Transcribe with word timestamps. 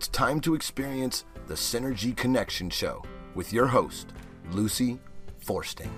It's 0.00 0.08
time 0.08 0.40
to 0.40 0.54
experience 0.54 1.26
the 1.46 1.52
Synergy 1.52 2.16
Connection 2.16 2.70
Show 2.70 3.04
with 3.34 3.52
your 3.52 3.66
host, 3.66 4.14
Lucy 4.50 4.98
Forsting. 5.40 5.90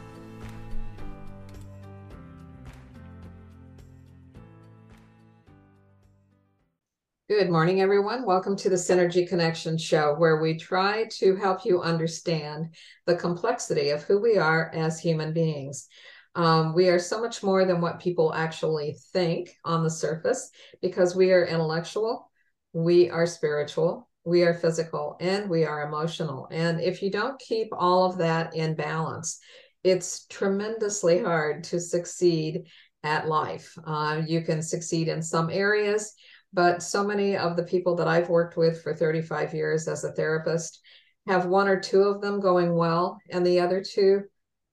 Good 7.28 7.48
morning, 7.48 7.80
everyone. 7.80 8.26
Welcome 8.26 8.56
to 8.56 8.68
the 8.68 8.74
Synergy 8.74 9.28
Connection 9.28 9.78
Show, 9.78 10.16
where 10.18 10.42
we 10.42 10.58
try 10.58 11.06
to 11.18 11.36
help 11.36 11.64
you 11.64 11.80
understand 11.80 12.74
the 13.06 13.14
complexity 13.14 13.90
of 13.90 14.02
who 14.02 14.20
we 14.20 14.36
are 14.36 14.72
as 14.74 14.98
human 14.98 15.32
beings. 15.32 15.86
Um, 16.34 16.74
we 16.74 16.88
are 16.88 16.98
so 16.98 17.20
much 17.20 17.44
more 17.44 17.64
than 17.64 17.80
what 17.80 18.00
people 18.00 18.34
actually 18.34 18.96
think 19.12 19.54
on 19.64 19.84
the 19.84 19.90
surface 19.90 20.50
because 20.80 21.14
we 21.14 21.30
are 21.30 21.46
intellectual, 21.46 22.31
we 22.72 23.10
are 23.10 23.26
spiritual, 23.26 24.08
we 24.24 24.42
are 24.42 24.54
physical, 24.54 25.16
and 25.20 25.48
we 25.48 25.64
are 25.64 25.86
emotional. 25.86 26.48
And 26.50 26.80
if 26.80 27.02
you 27.02 27.10
don't 27.10 27.38
keep 27.38 27.68
all 27.72 28.04
of 28.04 28.18
that 28.18 28.54
in 28.54 28.74
balance, 28.74 29.38
it's 29.84 30.26
tremendously 30.26 31.22
hard 31.22 31.64
to 31.64 31.80
succeed 31.80 32.64
at 33.02 33.28
life. 33.28 33.76
Uh, 33.84 34.22
you 34.26 34.42
can 34.42 34.62
succeed 34.62 35.08
in 35.08 35.22
some 35.22 35.50
areas 35.50 36.14
but 36.52 36.82
so 36.82 37.02
many 37.02 37.36
of 37.36 37.56
the 37.56 37.62
people 37.62 37.96
that 37.96 38.08
I've 38.08 38.28
worked 38.28 38.56
with 38.56 38.82
for 38.82 38.94
35 38.94 39.54
years 39.54 39.88
as 39.88 40.04
a 40.04 40.12
therapist 40.12 40.80
have 41.26 41.46
one 41.46 41.68
or 41.68 41.80
two 41.80 42.02
of 42.02 42.20
them 42.20 42.40
going 42.40 42.74
well, 42.74 43.18
and 43.30 43.46
the 43.46 43.60
other 43.60 43.82
two 43.82 44.22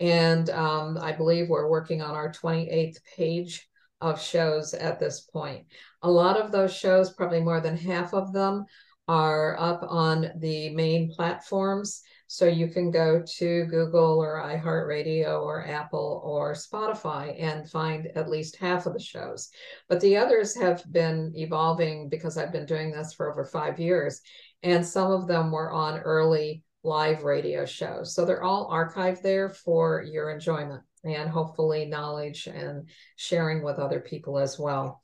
and 0.00 0.50
um, 0.50 0.98
I 1.00 1.12
believe 1.12 1.48
we're 1.48 1.68
working 1.68 2.02
on 2.02 2.14
our 2.14 2.32
28th 2.32 2.96
page 3.16 3.68
of 4.00 4.20
shows 4.20 4.74
at 4.74 4.98
this 4.98 5.20
point. 5.20 5.66
A 6.02 6.10
lot 6.10 6.40
of 6.40 6.50
those 6.52 6.74
shows, 6.74 7.12
probably 7.12 7.40
more 7.40 7.60
than 7.60 7.76
half 7.76 8.14
of 8.14 8.32
them, 8.32 8.64
are 9.10 9.58
up 9.58 9.84
on 9.88 10.30
the 10.36 10.70
main 10.70 11.10
platforms. 11.10 12.00
So 12.28 12.46
you 12.46 12.68
can 12.68 12.92
go 12.92 13.24
to 13.38 13.64
Google 13.64 14.20
or 14.20 14.40
iHeartRadio 14.40 15.42
or 15.42 15.66
Apple 15.66 16.22
or 16.24 16.54
Spotify 16.54 17.34
and 17.42 17.68
find 17.68 18.06
at 18.14 18.30
least 18.30 18.54
half 18.54 18.86
of 18.86 18.92
the 18.92 19.00
shows. 19.00 19.50
But 19.88 20.00
the 20.00 20.16
others 20.16 20.54
have 20.54 20.84
been 20.92 21.32
evolving 21.34 22.08
because 22.08 22.38
I've 22.38 22.52
been 22.52 22.66
doing 22.66 22.92
this 22.92 23.12
for 23.12 23.28
over 23.28 23.44
five 23.44 23.80
years. 23.80 24.20
And 24.62 24.86
some 24.86 25.10
of 25.10 25.26
them 25.26 25.50
were 25.50 25.72
on 25.72 25.98
early 25.98 26.62
live 26.84 27.24
radio 27.24 27.66
shows. 27.66 28.14
So 28.14 28.24
they're 28.24 28.44
all 28.44 28.70
archived 28.70 29.22
there 29.22 29.48
for 29.48 30.04
your 30.04 30.30
enjoyment 30.30 30.82
and 31.02 31.28
hopefully 31.28 31.84
knowledge 31.86 32.46
and 32.46 32.88
sharing 33.16 33.64
with 33.64 33.80
other 33.80 33.98
people 33.98 34.38
as 34.38 34.56
well. 34.56 35.02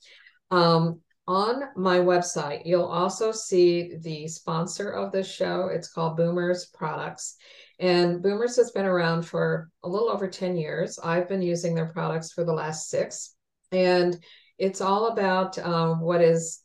Um, 0.52 1.00
on 1.28 1.64
my 1.74 1.98
website, 1.98 2.62
you'll 2.64 2.84
also 2.84 3.32
see 3.32 3.96
the 4.02 4.28
sponsor 4.28 4.91
of 4.91 5.10
this 5.10 5.30
show. 5.30 5.68
It's 5.72 5.91
called 5.91 6.16
Boomers 6.16 6.66
Products. 6.66 7.36
And 7.78 8.22
Boomers 8.22 8.56
has 8.56 8.70
been 8.70 8.86
around 8.86 9.22
for 9.22 9.70
a 9.83 9.88
little 9.88 10.08
over 10.08 10.28
10 10.28 10.56
years. 10.56 10.98
I've 11.02 11.28
been 11.28 11.42
using 11.42 11.74
their 11.74 11.92
products 11.92 12.33
for 12.33 12.44
the 12.44 12.52
last 12.52 12.89
six. 12.89 13.34
And 13.73 14.17
it's 14.58 14.80
all 14.80 15.08
about 15.08 15.58
um, 15.58 16.01
what 16.01 16.23
is 16.23 16.62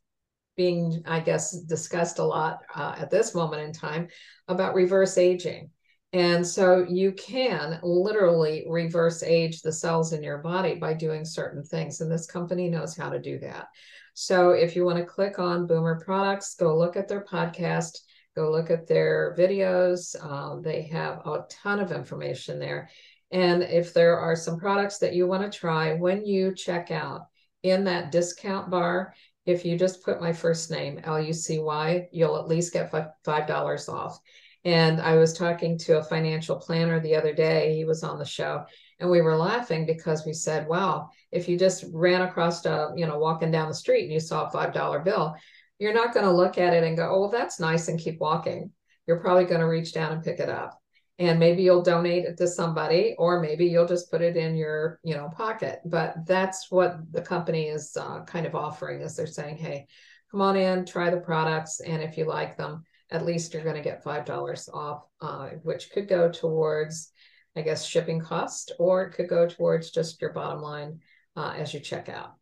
being, 0.56 1.02
I 1.06 1.19
guess, 1.19 1.52
discussed 1.52 2.19
a 2.19 2.24
lot 2.24 2.59
uh, 2.75 2.96
at 2.97 3.09
this 3.09 3.34
moment 3.34 3.63
in 3.63 3.74
time 3.74 4.07
about 4.47 4.75
reverse 4.75 5.18
aging. 5.18 5.72
And 6.13 6.46
so 6.46 6.86
you 6.88 7.13
can 7.13 7.80
literally 7.81 8.66
reverse 8.69 9.24
age 9.24 9.62
the 9.62 9.72
cells 9.72 10.12
in 10.12 10.22
your 10.22 10.40
body 10.40 10.75
by 10.75 10.94
doing 10.94 11.24
certain 11.24 11.63
things. 11.63 12.02
And 12.02 12.12
this 12.12 12.25
company 12.25 12.69
knows 12.69 12.96
how 12.96 13.09
to 13.09 13.19
do 13.19 13.40
that. 13.40 13.68
So 14.14 14.52
if 14.52 14.76
you 14.76 14.86
want 14.86 14.98
to 14.98 15.06
click 15.06 15.40
on 15.40 15.68
Boomer 15.68 16.02
Products, 16.04 16.56
go 16.56 16.78
look 16.78 16.96
at 16.96 17.08
their 17.08 17.24
podcast, 17.24 17.98
go 18.36 18.52
look 18.52 18.70
at 18.70 18.88
their 18.88 19.36
videos. 19.38 20.16
Um, 20.24 20.62
they 20.62 20.84
have 20.84 21.20
a 21.26 21.46
ton 21.50 21.80
of 21.80 21.92
information 21.92 22.60
there. 22.60 22.90
And 23.32 23.64
if 23.64 23.94
there 23.94 24.20
are 24.20 24.36
some 24.36 24.60
products 24.60 24.98
that 25.00 25.14
you 25.14 25.28
want 25.28 25.50
to 25.50 25.58
try 25.58 25.94
when 25.94 26.26
you 26.26 26.54
check 26.54 26.92
out 26.92 27.28
in 27.64 27.86
that 27.86 28.12
discount 28.12 28.70
bar, 28.70 29.14
if 29.46 29.66
you 29.66 29.78
just 29.78 30.04
put 30.04 30.22
my 30.22 30.34
first 30.34 30.70
name, 30.70 31.00
L 31.04 31.20
U 31.20 31.34
C 31.34 31.60
Y, 31.60 32.08
you'll 32.12 32.38
at 32.38 32.48
least 32.48 32.74
get 32.74 32.92
$5 32.92 33.90
off. 33.90 34.20
And 34.64 35.02
I 35.02 35.16
was 35.16 35.34
talking 35.34 35.78
to 35.80 35.98
a 35.98 36.04
financial 36.04 36.58
planner 36.58 37.00
the 37.00 37.16
other 37.16 37.34
day. 37.34 37.76
He 37.76 37.86
was 37.86 38.04
on 38.04 38.20
the 38.20 38.26
show, 38.26 38.66
and 39.01 39.09
we 39.09 39.22
were 39.22 39.35
laughing 39.35 39.85
because 39.85 40.25
we 40.25 40.31
said, 40.31 40.67
wow, 40.67 41.09
if 41.31 41.50
you 41.50 41.57
just 41.57 41.85
ran 41.91 42.22
across 42.22 42.63
a, 42.66 42.94
you 42.95 43.07
know, 43.07 43.17
walking 43.17 43.50
down 43.50 43.67
the 43.67 43.73
street 43.73 44.03
and 44.03 44.13
you 44.13 44.19
saw 44.19 44.45
a 44.45 44.51
$5 44.51 45.03
bill, 45.03 45.35
you're 45.79 45.94
not 45.94 46.13
going 46.13 46.25
to 46.25 46.31
look 46.31 46.59
at 46.59 46.73
it 46.73 46.84
and 46.84 46.95
go, 46.95 47.09
oh, 47.12 47.22
well, 47.22 47.29
that's 47.29 47.59
nice 47.59 47.88
and 47.88 48.00
keep 48.00 48.19
walking. 48.19 48.72
You're 49.07 49.19
probably 49.19 49.45
going 49.45 49.59
to 49.59 49.67
reach 49.67 49.94
down 49.94 50.13
and 50.13 50.23
pick 50.23 50.39
it 50.39 50.50
up. 50.50 50.79
And 51.17 51.39
maybe 51.39 51.63
you'll 51.63 51.81
donate 51.81 52.25
it 52.25 52.38
to 52.38 52.47
somebody, 52.47 53.16
or 53.17 53.41
maybe 53.41 53.66
you'll 53.66 53.88
just 53.88 54.12
put 54.12 54.22
it 54.22 54.38
in 54.38 54.56
your, 54.56 55.00
you 55.03 55.16
know, 55.16 55.29
pocket. 55.35 55.79
But 55.83 56.16
that's 56.28 56.69
what 56.69 56.97
the 57.12 57.22
company 57.22 57.69
is 57.69 57.97
uh, 58.00 58.23
kind 58.25 58.45
of 58.45 58.56
offering 58.56 59.01
is 59.01 59.16
they're 59.16 59.25
saying, 59.25 59.57
hey, 59.57 59.88
come 60.29 60.41
on 60.41 60.56
in, 60.56 60.85
try 60.85 61.09
the 61.09 61.18
products, 61.18 61.79
and 61.79 62.01
if 62.01 62.18
you 62.18 62.25
like 62.25 62.56
them, 62.56 62.83
at 63.09 63.25
least 63.25 63.53
you're 63.53 63.63
going 63.63 63.75
to 63.75 63.81
get 63.81 64.03
five 64.03 64.25
dollars 64.25 64.69
off, 64.73 65.03
uh, 65.22 65.50
which 65.63 65.91
could 65.91 66.07
go 66.07 66.29
towards 66.31 67.12
I 67.56 67.62
guess, 67.62 67.85
shipping 67.85 68.22
cost, 68.22 68.72
or 68.79 69.03
it 69.03 69.13
could 69.13 69.28
go 69.28 69.47
towards 69.47 69.91
just 69.91 70.22
your 70.22 70.34
bottom 70.34 70.62
line 70.62 71.00
uh, 71.35 71.53
as 71.57 71.73
you 71.73 71.79
check 71.79 72.09
out. 72.09 72.35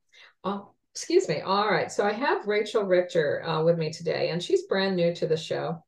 Oh, 0.44 0.72
excuse 0.94 1.28
me. 1.28 1.42
All 1.42 1.70
right. 1.70 1.92
So 1.92 2.06
I 2.06 2.14
have 2.14 2.48
Rachel 2.48 2.84
Richter 2.84 3.44
uh, 3.44 3.64
with 3.64 3.78
me 3.78 3.92
today, 3.92 4.30
and 4.30 4.42
she's 4.42 4.68
brand 4.68 4.96
new 4.96 5.14
to 5.16 5.28
the 5.28 5.38
show. 5.38 5.84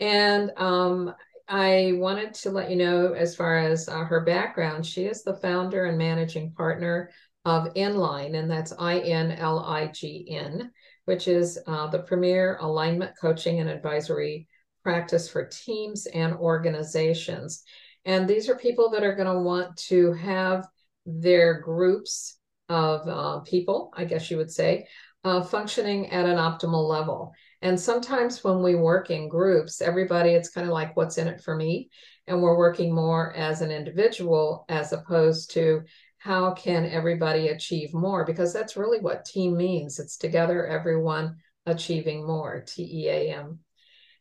And 0.00 0.52
um, 0.56 1.14
I 1.48 1.92
wanted 1.96 2.34
to 2.34 2.50
let 2.50 2.70
you 2.70 2.76
know, 2.76 3.12
as 3.12 3.34
far 3.36 3.58
as 3.58 3.88
uh, 3.88 4.04
her 4.04 4.20
background, 4.20 4.86
she 4.86 5.04
is 5.04 5.22
the 5.22 5.34
founder 5.34 5.86
and 5.86 5.98
managing 5.98 6.52
partner 6.52 7.10
of 7.44 7.74
INLIGN, 7.74 8.36
and 8.36 8.50
that's 8.50 8.72
I 8.78 9.00
N 9.00 9.32
L 9.32 9.58
I 9.58 9.88
G 9.88 10.26
N, 10.30 10.70
which 11.04 11.26
is 11.26 11.58
uh, 11.66 11.88
the 11.88 11.98
premier 11.98 12.56
alignment 12.60 13.12
coaching 13.20 13.58
and 13.58 13.68
advisory 13.68 14.46
practice 14.84 15.28
for 15.28 15.46
teams 15.46 16.06
and 16.06 16.34
organizations. 16.34 17.64
And 18.04 18.28
these 18.28 18.48
are 18.48 18.56
people 18.56 18.90
that 18.90 19.04
are 19.04 19.14
going 19.14 19.32
to 19.32 19.40
want 19.40 19.76
to 19.88 20.12
have 20.14 20.66
their 21.06 21.60
groups 21.60 22.38
of 22.68 23.06
uh, 23.06 23.40
people, 23.40 23.92
I 23.96 24.04
guess 24.04 24.30
you 24.30 24.36
would 24.38 24.50
say, 24.50 24.86
uh, 25.24 25.42
functioning 25.42 26.10
at 26.10 26.26
an 26.26 26.36
optimal 26.36 26.88
level. 26.88 27.32
And 27.60 27.78
sometimes 27.78 28.42
when 28.42 28.62
we 28.62 28.74
work 28.74 29.10
in 29.10 29.28
groups, 29.28 29.80
everybody, 29.80 30.30
it's 30.30 30.50
kind 30.50 30.66
of 30.66 30.72
like, 30.72 30.96
what's 30.96 31.18
in 31.18 31.28
it 31.28 31.40
for 31.40 31.54
me? 31.54 31.90
And 32.26 32.42
we're 32.42 32.56
working 32.56 32.92
more 32.92 33.32
as 33.34 33.60
an 33.62 33.70
individual 33.70 34.64
as 34.68 34.92
opposed 34.92 35.52
to 35.52 35.82
how 36.18 36.54
can 36.54 36.86
everybody 36.86 37.48
achieve 37.48 37.92
more? 37.94 38.24
Because 38.24 38.52
that's 38.52 38.76
really 38.76 39.00
what 39.00 39.24
team 39.24 39.56
means. 39.56 39.98
It's 39.98 40.16
together, 40.16 40.66
everyone 40.66 41.36
achieving 41.66 42.26
more, 42.26 42.64
T 42.66 42.82
E 42.82 43.08
A 43.08 43.34
M. 43.34 43.58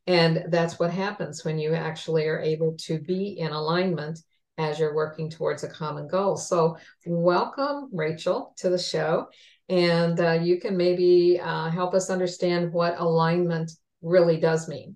And 0.07 0.45
that's 0.49 0.79
what 0.79 0.91
happens 0.91 1.45
when 1.45 1.59
you 1.59 1.73
actually 1.73 2.27
are 2.27 2.39
able 2.39 2.75
to 2.81 2.99
be 2.99 3.37
in 3.39 3.51
alignment 3.51 4.19
as 4.57 4.79
you're 4.79 4.95
working 4.95 5.29
towards 5.29 5.63
a 5.63 5.69
common 5.69 6.07
goal. 6.07 6.37
So, 6.37 6.77
welcome, 7.05 7.89
Rachel, 7.93 8.53
to 8.57 8.69
the 8.69 8.79
show. 8.79 9.27
And 9.69 10.19
uh, 10.19 10.39
you 10.41 10.59
can 10.59 10.75
maybe 10.75 11.39
uh, 11.41 11.69
help 11.69 11.93
us 11.93 12.09
understand 12.09 12.73
what 12.73 12.99
alignment 12.99 13.71
really 14.01 14.37
does 14.37 14.67
mean. 14.67 14.95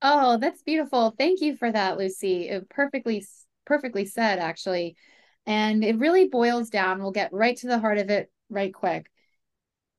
Oh, 0.00 0.38
that's 0.38 0.62
beautiful. 0.62 1.14
Thank 1.18 1.40
you 1.40 1.56
for 1.56 1.72
that, 1.72 1.98
Lucy. 1.98 2.48
It 2.48 2.68
perfectly, 2.68 3.26
perfectly 3.64 4.04
said, 4.06 4.38
actually. 4.38 4.96
And 5.44 5.82
it 5.82 5.98
really 5.98 6.28
boils 6.28 6.68
down, 6.68 7.02
we'll 7.02 7.10
get 7.10 7.32
right 7.32 7.56
to 7.56 7.66
the 7.66 7.78
heart 7.78 7.98
of 7.98 8.10
it 8.10 8.30
right 8.50 8.72
quick. 8.72 9.10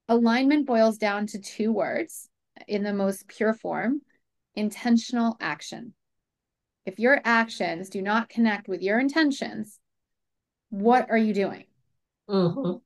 Alignment 0.07 0.65
boils 0.65 0.97
down 0.97 1.27
to 1.27 1.39
two 1.39 1.73
words 1.73 2.28
in 2.67 2.83
the 2.83 2.93
most 2.93 3.27
pure 3.27 3.53
form 3.53 4.01
intentional 4.55 5.37
action. 5.39 5.93
If 6.85 6.99
your 6.99 7.21
actions 7.23 7.89
do 7.89 8.01
not 8.01 8.29
connect 8.29 8.67
with 8.67 8.81
your 8.81 8.99
intentions, 8.99 9.79
what 10.69 11.09
are 11.09 11.17
you 11.17 11.33
doing? 11.33 11.65
Mm-hmm. 12.29 12.77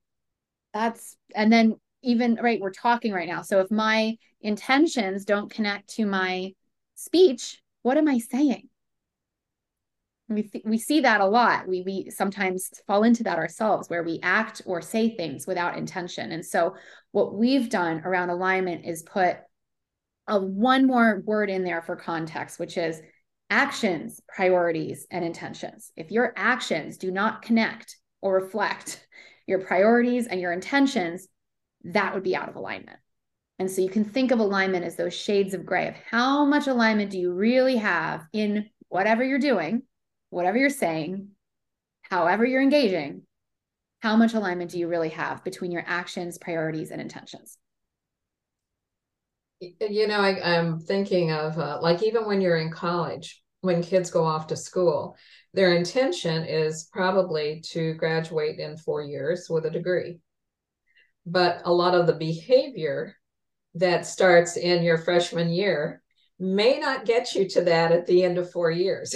That's, 0.74 1.18
and 1.36 1.52
then 1.52 1.76
even, 2.02 2.36
right, 2.36 2.60
we're 2.60 2.72
talking 2.72 3.14
right 3.14 3.28
now. 3.28 3.42
So 3.42 3.60
if 3.60 3.72
my 3.72 4.18
intentions 4.42 5.26
don't 5.26 5.52
connect 5.52 5.90
to 5.96 6.06
my 6.06 6.54
speech, 6.96 7.62
what 7.82 7.98
am 7.98 8.08
I 8.08 8.20
saying? 8.20 8.70
We, 10.30 10.44
th- 10.44 10.64
we 10.66 10.78
see 10.78 11.02
that 11.02 11.22
a 11.22 11.26
lot. 11.26 11.68
We, 11.68 11.82
we 11.82 12.10
sometimes 12.10 12.70
fall 12.88 13.04
into 13.04 13.24
that 13.24 13.38
ourselves 13.38 13.90
where 13.90 14.04
we 14.04 14.20
act 14.24 14.62
or 14.66 14.82
say 14.82 15.16
things 15.16 15.46
without 15.46 15.78
intention. 15.78 16.32
And 16.32 16.46
so, 16.46 16.76
what 17.12 17.36
we've 17.36 17.70
done 17.70 18.02
around 18.06 18.30
alignment 18.30 18.86
is 18.86 19.04
put 19.04 19.38
a 20.28 20.40
one 20.40 20.88
more 20.88 21.22
word 21.26 21.50
in 21.50 21.64
there 21.64 21.82
for 21.82 21.96
context, 21.96 22.60
which 22.60 22.78
is 22.78 23.02
actions, 23.50 24.22
priorities, 24.28 25.06
and 25.12 25.24
intentions. 25.24 25.92
If 25.96 26.12
your 26.12 26.34
actions 26.36 26.98
do 26.98 27.12
not 27.12 27.42
connect 27.42 27.98
or 28.22 28.36
reflect 28.36 29.06
your 29.48 29.60
priorities 29.60 30.28
and 30.28 30.40
your 30.40 30.54
intentions, 30.54 31.28
that 31.84 32.14
would 32.14 32.24
be 32.24 32.36
out 32.36 32.50
of 32.50 32.56
alignment. 32.56 32.98
And 33.60 33.70
so 33.70 33.82
you 33.82 33.90
can 33.90 34.06
think 34.06 34.32
of 34.32 34.40
alignment 34.40 34.86
as 34.86 34.96
those 34.96 35.14
shades 35.14 35.54
of 35.54 35.66
gray 35.66 35.88
of 35.88 35.96
how 36.10 36.46
much 36.46 36.68
alignment 36.68 37.12
do 37.12 37.20
you 37.20 37.32
really 37.32 37.78
have 37.78 38.26
in 38.34 38.70
whatever 38.90 39.24
you're 39.24 39.40
doing, 39.40 39.84
whatever 40.30 40.58
you're 40.58 40.70
saying, 40.70 41.30
however 42.02 42.46
you're 42.46 42.62
engaging, 42.62 43.24
how 44.02 44.16
much 44.16 44.34
alignment 44.34 44.72
do 44.72 44.80
you 44.80 44.88
really 44.88 45.10
have 45.10 45.44
between 45.44 45.72
your 45.72 45.84
actions, 45.86 46.38
priorities, 46.38 46.92
and 46.92 47.00
intentions? 47.00 47.58
You 49.80 50.08
know, 50.08 50.20
I, 50.20 50.58
am 50.58 50.80
thinking 50.80 51.32
of 51.32 51.58
uh, 51.58 51.80
like 51.82 52.04
even 52.04 52.26
when 52.26 52.42
you're 52.42 52.58
in 52.58 52.72
college, 52.72 53.42
when 53.62 53.82
kids 53.82 54.12
go 54.12 54.26
off 54.26 54.48
to 54.48 54.56
school, 54.56 55.16
their 55.54 55.74
intention 55.74 56.44
is 56.46 56.90
probably 56.92 57.62
to 57.72 57.94
graduate 57.94 58.60
in 58.60 58.78
four 58.78 59.02
years 59.02 59.48
with 59.50 59.66
a 59.66 59.70
degree. 59.70 60.20
But 61.26 61.62
a 61.64 61.72
lot 61.72 61.96
of 61.96 62.08
the 62.08 62.14
behavior 62.14 63.16
that 63.76 64.06
starts 64.06 64.58
in 64.58 64.84
your 64.84 64.98
freshman 64.98 65.50
year 65.50 66.02
may 66.40 66.80
not 66.80 67.06
get 67.06 67.34
you 67.34 67.48
to 67.50 67.62
that 67.62 67.92
at 67.92 68.06
the 68.06 68.24
end 68.24 68.38
of 68.38 68.52
four 68.52 68.70
years. 68.70 69.16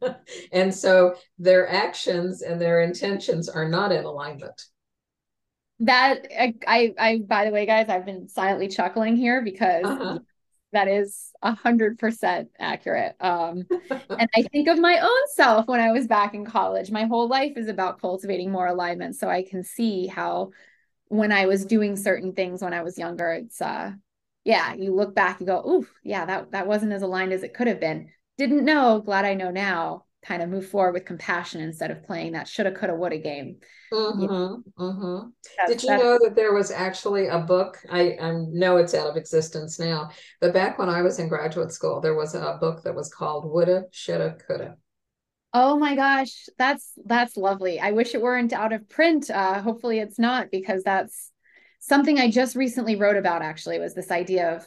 and 0.52 0.74
so 0.74 1.16
their 1.38 1.68
actions 1.68 2.42
and 2.42 2.60
their 2.60 2.80
intentions 2.80 3.48
are 3.48 3.68
not 3.68 3.92
in 3.92 4.04
alignment. 4.04 4.60
That 5.82 6.26
I, 6.38 6.54
I, 6.66 6.94
I 6.98 7.18
by 7.18 7.44
the 7.44 7.50
way, 7.50 7.66
guys, 7.66 7.88
I've 7.88 8.06
been 8.06 8.28
silently 8.28 8.68
chuckling 8.68 9.16
here 9.16 9.42
because 9.42 9.84
uh-huh. 9.84 10.18
that 10.72 10.88
is 10.88 11.32
a 11.42 11.54
hundred 11.54 11.98
percent 11.98 12.50
accurate. 12.58 13.16
Um, 13.20 13.64
and 13.90 14.28
I 14.36 14.42
think 14.42 14.68
of 14.68 14.78
my 14.78 14.98
own 14.98 15.28
self 15.34 15.66
when 15.66 15.80
I 15.80 15.90
was 15.90 16.06
back 16.06 16.34
in 16.34 16.44
college. 16.44 16.90
My 16.90 17.04
whole 17.04 17.28
life 17.28 17.54
is 17.56 17.68
about 17.68 18.00
cultivating 18.00 18.50
more 18.52 18.66
alignment, 18.66 19.16
so 19.16 19.28
I 19.28 19.42
can 19.42 19.64
see 19.64 20.06
how 20.06 20.50
when 21.08 21.32
I 21.32 21.46
was 21.46 21.66
doing 21.66 21.96
certain 21.96 22.32
things 22.32 22.62
when 22.62 22.72
I 22.72 22.82
was 22.82 22.96
younger, 22.98 23.32
it's 23.32 23.60
uh 23.60 23.92
yeah, 24.44 24.74
you 24.74 24.94
look 24.94 25.14
back, 25.14 25.40
you 25.40 25.46
go, 25.46 25.62
ooh, 25.66 25.88
yeah, 26.02 26.24
that 26.26 26.52
that 26.52 26.66
wasn't 26.66 26.92
as 26.92 27.02
aligned 27.02 27.32
as 27.32 27.42
it 27.42 27.54
could 27.54 27.66
have 27.66 27.80
been. 27.80 28.10
Didn't 28.38 28.64
know, 28.64 29.00
glad 29.04 29.24
I 29.24 29.34
know 29.34 29.50
now. 29.50 30.04
Kind 30.24 30.42
of 30.42 30.48
move 30.48 30.68
forward 30.68 30.92
with 30.92 31.04
compassion 31.04 31.60
instead 31.60 31.90
of 31.90 32.04
playing 32.04 32.32
that 32.32 32.46
shoulda, 32.46 32.72
coulda, 32.72 32.94
woulda 32.94 33.18
game. 33.18 33.56
Mm-hmm, 33.92 34.82
mm-hmm. 34.82 35.28
Did 35.66 35.82
you 35.82 35.88
know 35.90 36.18
that 36.22 36.36
there 36.36 36.54
was 36.54 36.70
actually 36.70 37.26
a 37.26 37.38
book? 37.38 37.78
I, 37.90 38.16
I 38.20 38.32
know 38.48 38.76
it's 38.76 38.94
out 38.94 39.08
of 39.08 39.16
existence 39.16 39.78
now, 39.78 40.10
but 40.40 40.54
back 40.54 40.78
when 40.78 40.88
I 40.88 41.02
was 41.02 41.18
in 41.18 41.28
graduate 41.28 41.72
school, 41.72 42.00
there 42.00 42.14
was 42.14 42.34
a 42.34 42.56
book 42.60 42.84
that 42.84 42.94
was 42.94 43.12
called 43.12 43.44
Woulda, 43.44 43.84
Shoulda, 43.90 44.36
Coulda. 44.46 44.76
Oh 45.54 45.78
my 45.78 45.94
gosh, 45.94 46.46
that's 46.56 46.92
that's 47.04 47.36
lovely. 47.36 47.78
I 47.78 47.90
wish 47.90 48.14
it 48.14 48.22
weren't 48.22 48.52
out 48.54 48.72
of 48.72 48.88
print. 48.88 49.28
Uh, 49.28 49.60
hopefully 49.60 49.98
it's 49.98 50.18
not 50.18 50.50
because 50.50 50.82
that's 50.82 51.30
something 51.80 52.18
I 52.18 52.30
just 52.30 52.56
recently 52.56 52.96
wrote 52.96 53.16
about 53.16 53.42
actually 53.42 53.78
was 53.78 53.94
this 53.94 54.10
idea 54.10 54.56
of 54.56 54.66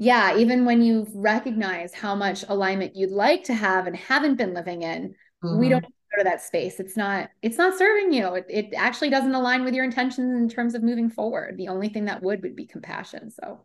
yeah, 0.00 0.36
even 0.36 0.64
when 0.64 0.80
you 0.80 1.08
recognize 1.12 1.92
how 1.92 2.14
much 2.14 2.44
alignment 2.48 2.94
you'd 2.94 3.10
like 3.10 3.42
to 3.44 3.54
have 3.54 3.88
and 3.88 3.96
haven't 3.96 4.36
been 4.36 4.54
living 4.54 4.82
in, 4.82 5.16
mm-hmm. 5.44 5.58
we 5.58 5.68
don't 5.68 5.82
go 5.82 6.18
to 6.18 6.24
that 6.24 6.40
space. 6.40 6.78
It's 6.78 6.96
not 6.96 7.30
it's 7.42 7.58
not 7.58 7.76
serving 7.76 8.12
you. 8.12 8.34
It, 8.34 8.46
it 8.48 8.74
actually 8.76 9.10
doesn't 9.10 9.34
align 9.34 9.64
with 9.64 9.74
your 9.74 9.84
intentions 9.84 10.40
in 10.40 10.48
terms 10.48 10.76
of 10.76 10.84
moving 10.84 11.10
forward. 11.10 11.56
The 11.56 11.66
only 11.66 11.88
thing 11.88 12.04
that 12.04 12.22
would 12.22 12.44
would 12.44 12.54
be 12.54 12.64
compassion. 12.64 13.32
So 13.32 13.62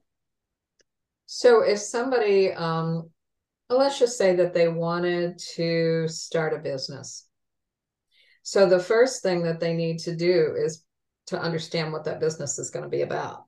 so 1.28 1.62
if 1.62 1.78
somebody 1.78 2.52
um 2.52 3.12
let's 3.70 4.00
just 4.00 4.18
say 4.18 4.36
that 4.36 4.56
they 4.56 4.68
wanted 4.68 5.38
to 5.56 6.08
start 6.08 6.54
a 6.54 6.58
business. 6.58 7.28
So 8.42 8.66
the 8.66 8.80
first 8.80 9.22
thing 9.22 9.44
that 9.44 9.60
they 9.60 9.74
need 9.74 10.00
to 10.00 10.16
do 10.16 10.56
is 10.58 10.84
to 11.28 11.40
understand 11.40 11.94
what 11.94 12.06
that 12.06 12.20
business 12.20 12.58
is 12.58 12.72
going 12.72 12.84
to 12.84 12.90
be 12.90 13.04
about 13.04 13.46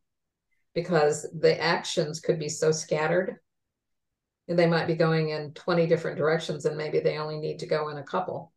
because 0.76 1.26
the 1.40 1.60
actions 1.60 2.20
could 2.20 2.38
be 2.38 2.50
so 2.50 2.72
scattered 2.72 3.38
and 4.48 4.60
they 4.60 4.68
might 4.68 4.86
be 4.86 4.96
going 4.96 5.30
in 5.30 5.54
20 5.54 5.88
different 5.88 6.18
directions 6.18 6.66
and 6.66 6.78
maybe 6.78 7.00
they 7.00 7.18
only 7.18 7.40
need 7.40 7.58
to 7.60 7.66
go 7.66 7.90
in 7.90 7.98
a 7.98 8.04
couple. 8.04 8.54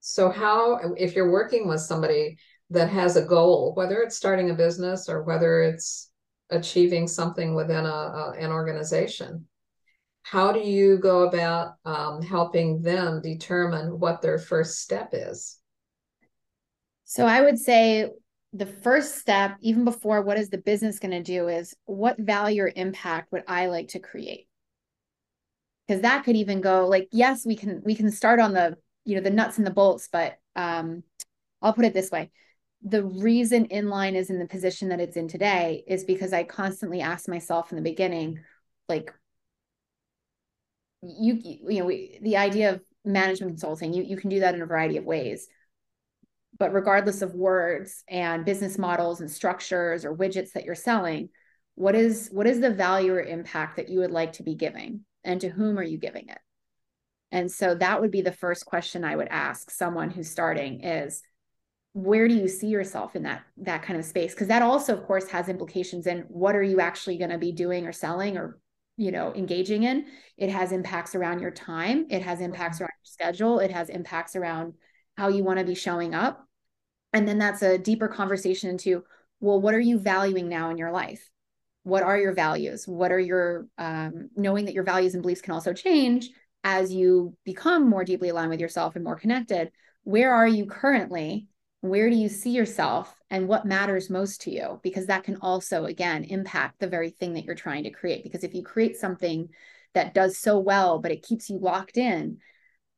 So 0.00 0.30
how 0.30 0.94
if 0.96 1.14
you're 1.14 1.30
working 1.30 1.68
with 1.68 1.80
somebody 1.80 2.38
that 2.70 2.88
has 2.88 3.16
a 3.16 3.24
goal, 3.24 3.74
whether 3.74 4.00
it's 4.00 4.16
starting 4.16 4.50
a 4.50 4.54
business 4.54 5.08
or 5.08 5.22
whether 5.24 5.60
it's 5.62 6.10
achieving 6.48 7.06
something 7.06 7.54
within 7.54 7.84
a, 7.84 7.88
a 7.88 8.34
an 8.38 8.50
organization, 8.50 9.46
how 10.22 10.52
do 10.52 10.60
you 10.60 10.98
go 10.98 11.26
about 11.26 11.74
um, 11.84 12.22
helping 12.22 12.80
them 12.82 13.20
determine 13.20 13.98
what 13.98 14.22
their 14.22 14.38
first 14.38 14.78
step 14.78 15.10
is? 15.12 15.58
So 17.04 17.26
I 17.26 17.42
would 17.42 17.58
say 17.58 18.08
the 18.52 18.66
first 18.66 19.18
step, 19.18 19.56
even 19.60 19.84
before 19.84 20.22
what 20.22 20.38
is 20.38 20.50
the 20.50 20.58
business 20.58 20.98
going 20.98 21.12
to 21.12 21.22
do, 21.22 21.48
is 21.48 21.74
what 21.86 22.18
value 22.18 22.64
or 22.64 22.72
impact 22.74 23.32
would 23.32 23.44
I 23.48 23.66
like 23.66 23.88
to 23.88 23.98
create? 23.98 24.46
Because 25.86 26.02
that 26.02 26.24
could 26.24 26.36
even 26.36 26.60
go 26.60 26.86
like, 26.86 27.08
yes, 27.12 27.46
we 27.46 27.56
can 27.56 27.82
we 27.84 27.94
can 27.94 28.10
start 28.10 28.40
on 28.40 28.52
the 28.52 28.76
you 29.04 29.16
know 29.16 29.22
the 29.22 29.30
nuts 29.30 29.58
and 29.58 29.66
the 29.66 29.70
bolts, 29.70 30.08
but 30.12 30.38
um, 30.54 31.02
I'll 31.60 31.72
put 31.72 31.86
it 31.86 31.94
this 31.94 32.10
way: 32.10 32.30
the 32.82 33.04
reason 33.04 33.66
INLIGN 33.66 34.14
is 34.14 34.30
in 34.30 34.38
the 34.38 34.46
position 34.46 34.90
that 34.90 35.00
it's 35.00 35.16
in 35.16 35.28
today 35.28 35.82
is 35.86 36.04
because 36.04 36.32
I 36.32 36.44
constantly 36.44 37.00
ask 37.00 37.28
myself 37.28 37.72
in 37.72 37.76
the 37.76 37.82
beginning, 37.82 38.40
like, 38.88 39.12
you 41.02 41.38
you 41.42 41.80
know 41.80 41.86
we, 41.86 42.18
the 42.22 42.36
idea 42.36 42.72
of 42.72 42.80
management 43.04 43.52
consulting 43.52 43.92
you 43.92 44.04
you 44.04 44.16
can 44.16 44.30
do 44.30 44.40
that 44.40 44.54
in 44.54 44.62
a 44.62 44.66
variety 44.66 44.96
of 44.96 45.04
ways 45.04 45.48
but 46.58 46.72
regardless 46.72 47.22
of 47.22 47.34
words 47.34 48.04
and 48.08 48.44
business 48.44 48.78
models 48.78 49.20
and 49.20 49.30
structures 49.30 50.04
or 50.04 50.14
widgets 50.14 50.52
that 50.52 50.64
you're 50.64 50.74
selling 50.74 51.28
what 51.74 51.94
is 51.94 52.28
what 52.32 52.46
is 52.46 52.60
the 52.60 52.70
value 52.70 53.12
or 53.12 53.22
impact 53.22 53.76
that 53.76 53.88
you 53.88 54.00
would 54.00 54.10
like 54.10 54.34
to 54.34 54.42
be 54.42 54.54
giving? 54.54 55.00
And 55.24 55.40
to 55.40 55.48
whom 55.48 55.78
are 55.78 55.84
you 55.84 55.98
giving 55.98 56.28
it? 56.28 56.38
And 57.30 57.50
so 57.50 57.74
that 57.76 58.00
would 58.00 58.10
be 58.10 58.22
the 58.22 58.32
first 58.32 58.66
question 58.66 59.04
i 59.04 59.16
would 59.16 59.28
ask 59.28 59.70
someone 59.70 60.10
who's 60.10 60.30
starting 60.30 60.82
is 60.82 61.22
where 61.94 62.26
do 62.26 62.34
you 62.34 62.48
see 62.48 62.68
yourself 62.68 63.16
in 63.16 63.22
that 63.22 63.42
that 63.58 63.82
kind 63.82 63.98
of 63.98 64.04
space? 64.04 64.34
Because 64.34 64.48
that 64.48 64.62
also 64.62 64.96
of 64.96 65.04
course 65.06 65.28
has 65.28 65.48
implications 65.48 66.06
in 66.06 66.20
what 66.28 66.56
are 66.56 66.62
you 66.62 66.80
actually 66.80 67.18
going 67.18 67.30
to 67.30 67.38
be 67.38 67.52
doing 67.52 67.86
or 67.86 67.92
selling 67.92 68.36
or 68.36 68.58
you 68.96 69.12
know 69.12 69.32
engaging 69.34 69.84
in. 69.84 70.06
It 70.36 70.50
has 70.50 70.72
impacts 70.72 71.14
around 71.14 71.40
your 71.40 71.50
time. 71.50 72.06
It 72.10 72.22
has 72.22 72.40
impacts 72.40 72.76
mm-hmm. 72.76 72.84
around 72.84 72.98
your 73.02 73.28
schedule. 73.28 73.58
It 73.60 73.70
has 73.70 73.88
impacts 73.88 74.36
around 74.36 74.74
how 75.22 75.28
you 75.28 75.44
want 75.44 75.60
to 75.60 75.64
be 75.64 75.76
showing 75.76 76.16
up. 76.16 76.48
And 77.12 77.28
then 77.28 77.38
that's 77.38 77.62
a 77.62 77.78
deeper 77.78 78.08
conversation 78.08 78.70
into 78.70 79.04
well 79.38 79.60
what 79.60 79.72
are 79.72 79.80
you 79.80 79.96
valuing 79.96 80.48
now 80.48 80.70
in 80.70 80.78
your 80.78 80.90
life? 80.90 81.30
What 81.84 82.02
are 82.02 82.18
your 82.18 82.32
values? 82.32 82.88
What 82.88 83.12
are 83.12 83.20
your 83.20 83.68
um, 83.78 84.30
knowing 84.34 84.64
that 84.64 84.74
your 84.74 84.82
values 84.82 85.14
and 85.14 85.22
beliefs 85.22 85.40
can 85.40 85.54
also 85.54 85.72
change 85.72 86.30
as 86.64 86.92
you 86.92 87.36
become 87.44 87.88
more 87.88 88.04
deeply 88.04 88.30
aligned 88.30 88.50
with 88.50 88.58
yourself 88.58 88.96
and 88.96 89.04
more 89.04 89.14
connected. 89.14 89.70
Where 90.02 90.34
are 90.34 90.48
you 90.48 90.66
currently? 90.66 91.46
Where 91.82 92.10
do 92.10 92.16
you 92.16 92.28
see 92.28 92.50
yourself? 92.50 93.14
And 93.30 93.46
what 93.46 93.64
matters 93.64 94.10
most 94.10 94.40
to 94.42 94.50
you? 94.50 94.80
Because 94.82 95.06
that 95.06 95.22
can 95.22 95.36
also 95.36 95.84
again 95.84 96.24
impact 96.24 96.80
the 96.80 96.88
very 96.88 97.10
thing 97.10 97.34
that 97.34 97.44
you're 97.44 97.54
trying 97.54 97.84
to 97.84 97.90
create. 97.90 98.24
Because 98.24 98.42
if 98.42 98.54
you 98.54 98.64
create 98.64 98.96
something 98.96 99.50
that 99.94 100.14
does 100.14 100.36
so 100.36 100.58
well 100.58 100.98
but 100.98 101.12
it 101.12 101.22
keeps 101.22 101.48
you 101.48 101.58
locked 101.58 101.96
in 101.96 102.38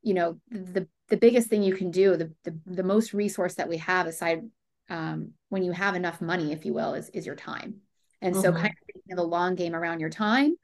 you 0.05 0.13
know 0.13 0.39
the 0.49 0.87
the 1.09 1.17
biggest 1.17 1.49
thing 1.49 1.63
you 1.63 1.75
can 1.75 1.91
do 1.91 2.15
the 2.15 2.31
the, 2.43 2.57
the 2.65 2.83
most 2.83 3.13
resource 3.13 3.55
that 3.55 3.69
we 3.69 3.77
have 3.77 4.07
aside 4.07 4.41
um, 4.89 5.31
when 5.49 5.63
you 5.63 5.71
have 5.71 5.95
enough 5.95 6.21
money 6.21 6.51
if 6.51 6.65
you 6.65 6.73
will 6.73 6.93
is 6.93 7.09
is 7.09 7.25
your 7.25 7.35
time 7.35 7.75
and 8.21 8.33
mm-hmm. 8.33 8.43
so 8.43 8.51
kind 8.51 8.67
of 8.67 8.93
thinking 8.93 9.11
of 9.11 9.17
the 9.17 9.23
long 9.23 9.55
game 9.55 9.75
around 9.75 9.99
your 9.99 10.09
time 10.09 10.55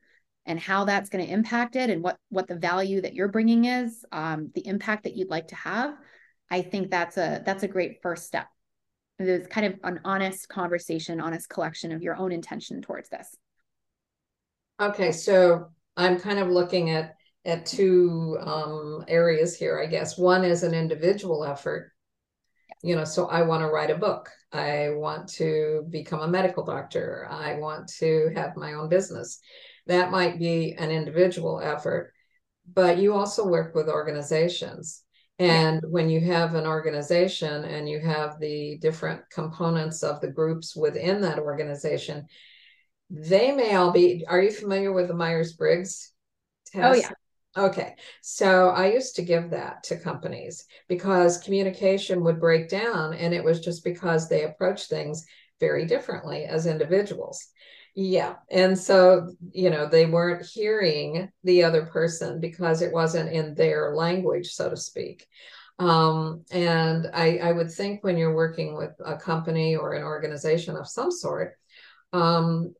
and 0.45 0.59
how 0.59 0.85
that's 0.85 1.09
going 1.09 1.25
to 1.25 1.31
impact 1.31 1.75
it 1.75 1.89
and 1.89 2.03
what 2.03 2.17
what 2.29 2.47
the 2.47 2.55
value 2.55 3.01
that 3.01 3.13
you're 3.13 3.27
bringing 3.27 3.65
is 3.65 4.05
um, 4.11 4.51
the 4.55 4.65
impact 4.65 5.03
that 5.03 5.15
you'd 5.15 5.29
like 5.29 5.47
to 5.47 5.55
have 5.55 5.95
I 6.51 6.61
think 6.61 6.91
that's 6.91 7.17
a 7.17 7.41
that's 7.45 7.63
a 7.63 7.67
great 7.67 8.01
first 8.03 8.25
step. 8.27 8.45
It's 9.17 9.47
kind 9.47 9.67
of 9.67 9.79
an 9.83 10.01
honest 10.03 10.49
conversation, 10.49 11.21
honest 11.21 11.47
collection 11.47 11.93
of 11.93 12.03
your 12.03 12.17
own 12.17 12.33
intention 12.33 12.81
towards 12.81 13.07
this. 13.07 13.35
Okay, 14.79 15.13
so 15.13 15.69
I'm 15.95 16.19
kind 16.19 16.39
of 16.39 16.49
looking 16.49 16.89
at 16.89 17.15
at 17.45 17.65
two 17.65 18.37
um, 18.41 19.03
areas 19.07 19.55
here, 19.55 19.81
I 19.81 19.87
guess. 19.87 20.17
One 20.17 20.43
is 20.43 20.63
an 20.63 20.73
individual 20.73 21.43
effort. 21.43 21.91
You 22.83 22.95
know, 22.95 23.03
so 23.03 23.27
I 23.27 23.43
want 23.43 23.61
to 23.61 23.67
write 23.67 23.91
a 23.91 23.97
book. 23.97 24.29
I 24.51 24.89
want 24.89 25.29
to 25.33 25.85
become 25.89 26.21
a 26.21 26.27
medical 26.27 26.65
doctor. 26.65 27.27
I 27.29 27.55
want 27.55 27.87
to 27.99 28.31
have 28.35 28.57
my 28.57 28.73
own 28.73 28.89
business. 28.89 29.39
That 29.87 30.11
might 30.11 30.39
be 30.39 30.73
an 30.73 30.89
individual 30.89 31.61
effort 31.61 32.13
but 32.73 32.97
you 32.97 33.13
also 33.13 33.47
work 33.47 33.75
with 33.75 33.89
organizations. 33.89 35.03
And 35.39 35.81
when 35.89 36.07
you 36.07 36.21
have 36.21 36.53
an 36.53 36.67
organization 36.67 37.63
and 37.63 37.89
you 37.89 37.99
have 37.99 38.39
the 38.39 38.77
different 38.77 39.27
components 39.31 40.03
of 40.03 40.21
the 40.21 40.29
groups 40.29 40.75
within 40.75 41.21
that 41.21 41.39
organization, 41.39 42.27
they 43.09 43.51
may 43.51 43.73
all 43.73 43.91
be. 43.91 44.23
Are 44.27 44.39
you 44.39 44.51
familiar 44.51 44.93
with 44.93 45.07
the 45.07 45.15
Myers 45.15 45.53
Briggs 45.53 46.11
test? 46.67 46.85
Oh, 46.85 46.93
yeah. 46.95 47.09
Okay. 47.57 47.95
So 48.21 48.69
I 48.69 48.93
used 48.93 49.15
to 49.17 49.23
give 49.23 49.49
that 49.49 49.83
to 49.83 49.99
companies 49.99 50.65
because 50.87 51.37
communication 51.37 52.23
would 52.23 52.39
break 52.39 52.69
down, 52.69 53.13
and 53.13 53.33
it 53.33 53.43
was 53.43 53.59
just 53.59 53.83
because 53.83 54.29
they 54.29 54.43
approach 54.45 54.87
things 54.87 55.25
very 55.59 55.85
differently 55.85 56.45
as 56.45 56.65
individuals. 56.65 57.45
Yeah. 57.93 58.35
And 58.49 58.77
so, 58.79 59.33
you 59.51 59.69
know, 59.69 59.85
they 59.85 60.05
weren't 60.05 60.45
hearing 60.45 61.29
the 61.43 61.63
other 61.63 61.85
person 61.87 62.39
because 62.39 62.81
it 62.81 62.93
wasn't 62.93 63.33
in 63.33 63.53
their 63.53 63.93
language, 63.95 64.53
so 64.53 64.69
to 64.69 64.77
speak. 64.77 65.27
Um, 65.77 66.45
and 66.51 67.09
I, 67.13 67.37
I 67.39 67.51
would 67.51 67.71
think 67.71 68.03
when 68.03 68.17
you're 68.17 68.35
working 68.35 68.77
with 68.77 68.91
a 69.03 69.17
company 69.17 69.75
or 69.75 69.93
an 69.93 70.03
organization 70.03 70.77
of 70.77 70.87
some 70.87 71.11
sort, 71.11 71.57
um, 72.13 72.73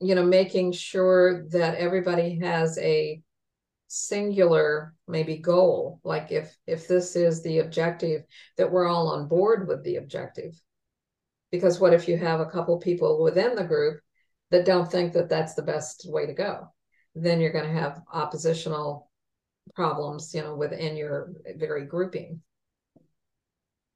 you 0.00 0.14
know, 0.14 0.24
making 0.24 0.72
sure 0.72 1.48
that 1.50 1.76
everybody 1.76 2.38
has 2.40 2.76
a 2.78 3.22
singular 3.92 4.94
maybe 5.06 5.36
goal. 5.36 6.00
Like 6.02 6.32
if 6.32 6.56
if 6.66 6.88
this 6.88 7.14
is 7.14 7.42
the 7.42 7.58
objective 7.58 8.22
that 8.56 8.72
we're 8.72 8.88
all 8.88 9.08
on 9.08 9.28
board 9.28 9.68
with 9.68 9.84
the 9.84 9.96
objective. 9.96 10.58
Because 11.50 11.78
what 11.78 11.92
if 11.92 12.08
you 12.08 12.16
have 12.16 12.40
a 12.40 12.46
couple 12.46 12.78
people 12.78 13.22
within 13.22 13.54
the 13.54 13.64
group 13.64 14.00
that 14.50 14.64
don't 14.64 14.90
think 14.90 15.12
that 15.12 15.28
that's 15.28 15.52
the 15.54 15.62
best 15.62 16.06
way 16.08 16.24
to 16.24 16.32
go? 16.32 16.68
Then 17.14 17.40
you're 17.40 17.52
going 17.52 17.66
to 17.66 17.80
have 17.80 18.00
oppositional 18.10 19.10
problems 19.74 20.34
you 20.34 20.42
know 20.42 20.56
within 20.56 20.96
your 20.96 21.34
very 21.56 21.84
grouping. 21.84 22.40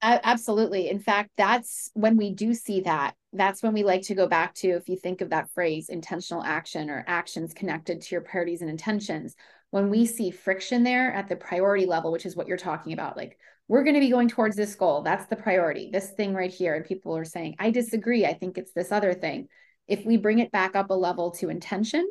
Absolutely. 0.03 0.91
In 0.91 1.01
fact 1.01 1.31
that's 1.39 1.91
when 1.95 2.19
we 2.19 2.35
do 2.35 2.53
see 2.53 2.83
that 2.83 3.15
that's 3.33 3.63
when 3.63 3.73
we 3.73 3.83
like 3.83 4.03
to 4.03 4.15
go 4.15 4.27
back 4.27 4.55
to 4.55 4.69
if 4.69 4.89
you 4.89 4.97
think 4.97 5.21
of 5.21 5.31
that 5.31 5.51
phrase 5.51 5.89
intentional 5.89 6.43
action 6.43 6.91
or 6.91 7.05
actions 7.07 7.53
connected 7.53 8.01
to 8.01 8.15
your 8.15 8.23
priorities 8.23 8.61
and 8.61 8.71
intentions 8.71 9.37
when 9.77 9.91
we 9.91 10.07
see 10.07 10.31
friction 10.31 10.83
there 10.83 11.13
at 11.13 11.29
the 11.29 11.37
priority 11.37 11.87
level 11.87 12.11
which 12.11 12.27
is 12.27 12.35
what 12.35 12.49
you're 12.49 12.57
talking 12.57 12.93
about 12.93 13.17
like 13.17 13.39
we're 13.69 13.85
going 13.85 13.95
to 13.95 14.01
be 14.01 14.11
going 14.11 14.29
towards 14.29 14.57
this 14.57 14.75
goal 14.75 15.03
that's 15.03 15.27
the 15.27 15.37
priority 15.37 15.91
this 15.93 16.11
thing 16.11 16.35
right 16.35 16.53
here 16.53 16.75
and 16.75 16.85
people 16.85 17.17
are 17.17 17.25
saying 17.25 17.55
i 17.59 17.71
disagree 17.71 18.27
i 18.27 18.35
think 18.35 18.59
it's 18.59 18.73
this 18.73 18.91
other 18.91 19.15
thing 19.15 19.49
if 19.89 20.05
we 20.05 20.17
bring 20.17 20.39
it 20.39 20.53
back 20.53 20.75
up 20.75 20.91
a 20.91 20.95
level 20.95 21.31
to 21.33 21.49
intention, 21.49 22.09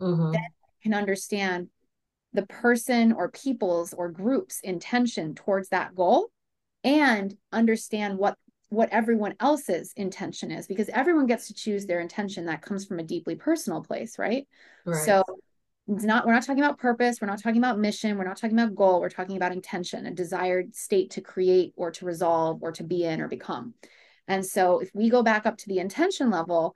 mm-hmm. 0.00 0.32
then 0.32 0.46
can 0.82 0.94
understand 0.94 1.68
the 2.32 2.46
person 2.46 3.12
or 3.12 3.30
people's 3.30 3.92
or 3.92 4.10
groups 4.10 4.60
intention 4.62 5.34
towards 5.34 5.70
that 5.70 5.94
goal 5.94 6.30
and 6.84 7.34
understand 7.52 8.18
what 8.18 8.36
what 8.70 8.90
everyone 8.92 9.34
else's 9.40 9.94
intention 9.96 10.50
is 10.50 10.66
because 10.66 10.90
everyone 10.90 11.24
gets 11.26 11.46
to 11.46 11.54
choose 11.54 11.86
their 11.86 12.00
intention 12.00 12.44
that 12.44 12.60
comes 12.60 12.84
from 12.84 12.98
a 12.98 13.02
deeply 13.02 13.34
personal 13.34 13.82
place 13.82 14.18
right, 14.18 14.46
right. 14.84 15.04
so 15.04 15.24
it's 15.88 16.04
not 16.04 16.26
we're 16.26 16.32
not 16.32 16.44
talking 16.44 16.62
about 16.62 16.78
purpose 16.78 17.20
we're 17.20 17.26
not 17.26 17.42
talking 17.42 17.58
about 17.58 17.78
mission 17.78 18.18
we're 18.18 18.24
not 18.24 18.36
talking 18.36 18.58
about 18.58 18.74
goal 18.74 19.00
we're 19.00 19.08
talking 19.08 19.36
about 19.36 19.52
intention 19.52 20.06
a 20.06 20.10
desired 20.10 20.74
state 20.74 21.10
to 21.10 21.20
create 21.20 21.72
or 21.76 21.90
to 21.90 22.04
resolve 22.04 22.58
or 22.62 22.72
to 22.72 22.84
be 22.84 23.04
in 23.04 23.20
or 23.20 23.28
become 23.28 23.74
and 24.26 24.44
so 24.44 24.80
if 24.80 24.90
we 24.94 25.08
go 25.08 25.22
back 25.22 25.46
up 25.46 25.56
to 25.56 25.68
the 25.68 25.78
intention 25.78 26.30
level 26.30 26.74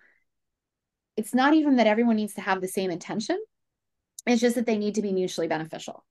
it's 1.16 1.34
not 1.34 1.54
even 1.54 1.76
that 1.76 1.86
everyone 1.86 2.16
needs 2.16 2.34
to 2.34 2.40
have 2.40 2.60
the 2.60 2.68
same 2.68 2.90
intention. 2.90 3.38
It's 4.26 4.40
just 4.40 4.54
that 4.54 4.66
they 4.66 4.78
need 4.78 4.94
to 4.94 5.02
be 5.02 5.12
mutually 5.12 5.48
beneficial. 5.48 6.04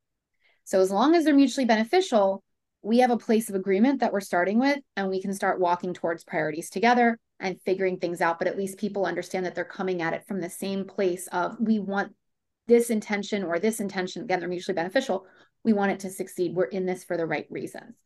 So 0.63 0.79
as 0.79 0.91
long 0.91 1.15
as 1.15 1.25
they're 1.25 1.33
mutually 1.33 1.65
beneficial, 1.65 2.43
we 2.83 2.99
have 2.99 3.11
a 3.11 3.17
place 3.17 3.49
of 3.49 3.55
agreement 3.55 3.99
that 3.99 4.11
we're 4.11 4.21
starting 4.21 4.59
with, 4.59 4.79
and 4.95 5.09
we 5.09 5.21
can 5.21 5.33
start 5.33 5.59
walking 5.59 5.93
towards 5.93 6.23
priorities 6.23 6.69
together 6.69 7.17
and 7.39 7.61
figuring 7.61 7.97
things 7.97 8.21
out. 8.21 8.37
But 8.37 8.47
at 8.47 8.57
least 8.57 8.77
people 8.77 9.05
understand 9.05 9.45
that 9.45 9.55
they're 9.55 9.65
coming 9.65 10.01
at 10.01 10.13
it 10.13 10.25
from 10.27 10.39
the 10.39 10.49
same 10.49 10.85
place 10.85 11.27
of 11.31 11.57
we 11.59 11.79
want 11.79 12.13
this 12.71 12.89
intention 12.89 13.43
or 13.43 13.59
this 13.59 13.81
intention. 13.81 14.23
Again, 14.23 14.39
they're 14.39 14.47
mutually 14.47 14.75
beneficial. 14.75 15.25
We 15.65 15.73
want 15.73 15.91
it 15.91 15.99
to 16.01 16.09
succeed. 16.09 16.55
We're 16.55 16.63
in 16.63 16.85
this 16.85 17.03
for 17.03 17.17
the 17.17 17.25
right 17.25 17.45
reasons. 17.49 17.97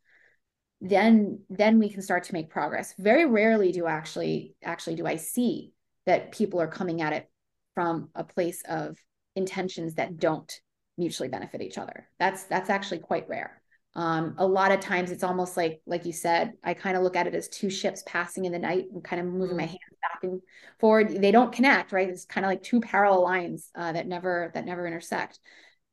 Then, 0.82 1.42
then 1.52 1.78
we 1.78 1.90
can 1.90 2.02
start 2.02 2.24
to 2.24 2.34
make 2.34 2.50
progress. 2.50 2.96
Very 2.98 3.28
rarely 3.28 3.72
do 3.72 3.86
actually 3.86 4.56
actually 4.64 4.96
do 4.96 5.06
I 5.06 5.18
see 5.18 5.72
that 6.08 6.32
people 6.32 6.60
are 6.60 6.68
coming 6.68 7.04
at 7.04 7.14
it 7.14 7.30
from 7.76 8.10
a 8.16 8.24
place 8.24 8.64
of 8.68 8.98
intentions 9.36 9.96
that 9.96 10.18
don't 10.18 10.52
mutually 10.98 11.30
benefit 11.30 11.62
each 11.62 11.78
other. 11.78 12.08
That's 12.18 12.46
that's 12.46 12.72
actually 12.72 13.00
quite 13.00 13.30
rare. 13.30 13.62
Um, 13.96 14.36
a 14.38 14.46
lot 14.46 14.72
of 14.72 14.82
times 14.82 15.10
it's 15.10 15.24
almost 15.24 15.56
like 15.56 15.82
like 15.86 16.06
you 16.06 16.12
said, 16.12 16.54
I 16.64 16.74
kind 16.74 16.98
of 16.98 17.04
look 17.04 17.16
at 17.16 17.28
it 17.28 17.36
as 17.36 17.48
two 17.48 17.70
ships 17.70 18.04
passing 18.06 18.46
in 18.46 18.52
the 18.52 18.60
night 18.60 18.86
and 18.92 19.04
kind 19.04 19.22
of 19.22 19.28
moving 19.28 19.56
my 19.56 19.64
mm. 19.64 19.68
hands 19.68 19.80
back 20.02 20.24
and 20.24 20.42
forward. 20.80 21.10
They 21.10 21.32
don't 21.32 21.54
connect, 21.54 21.94
right? 21.94 22.10
It's 22.10 22.26
kind 22.26 22.46
of 22.46 22.50
like 22.50 22.62
two 22.62 22.82
parallel 22.82 23.24
lines 23.24 23.70
uh, 23.74 23.94
that 23.94 24.08
never 24.08 24.52
that 24.54 24.66
never 24.66 24.86
intersect, 24.86 25.40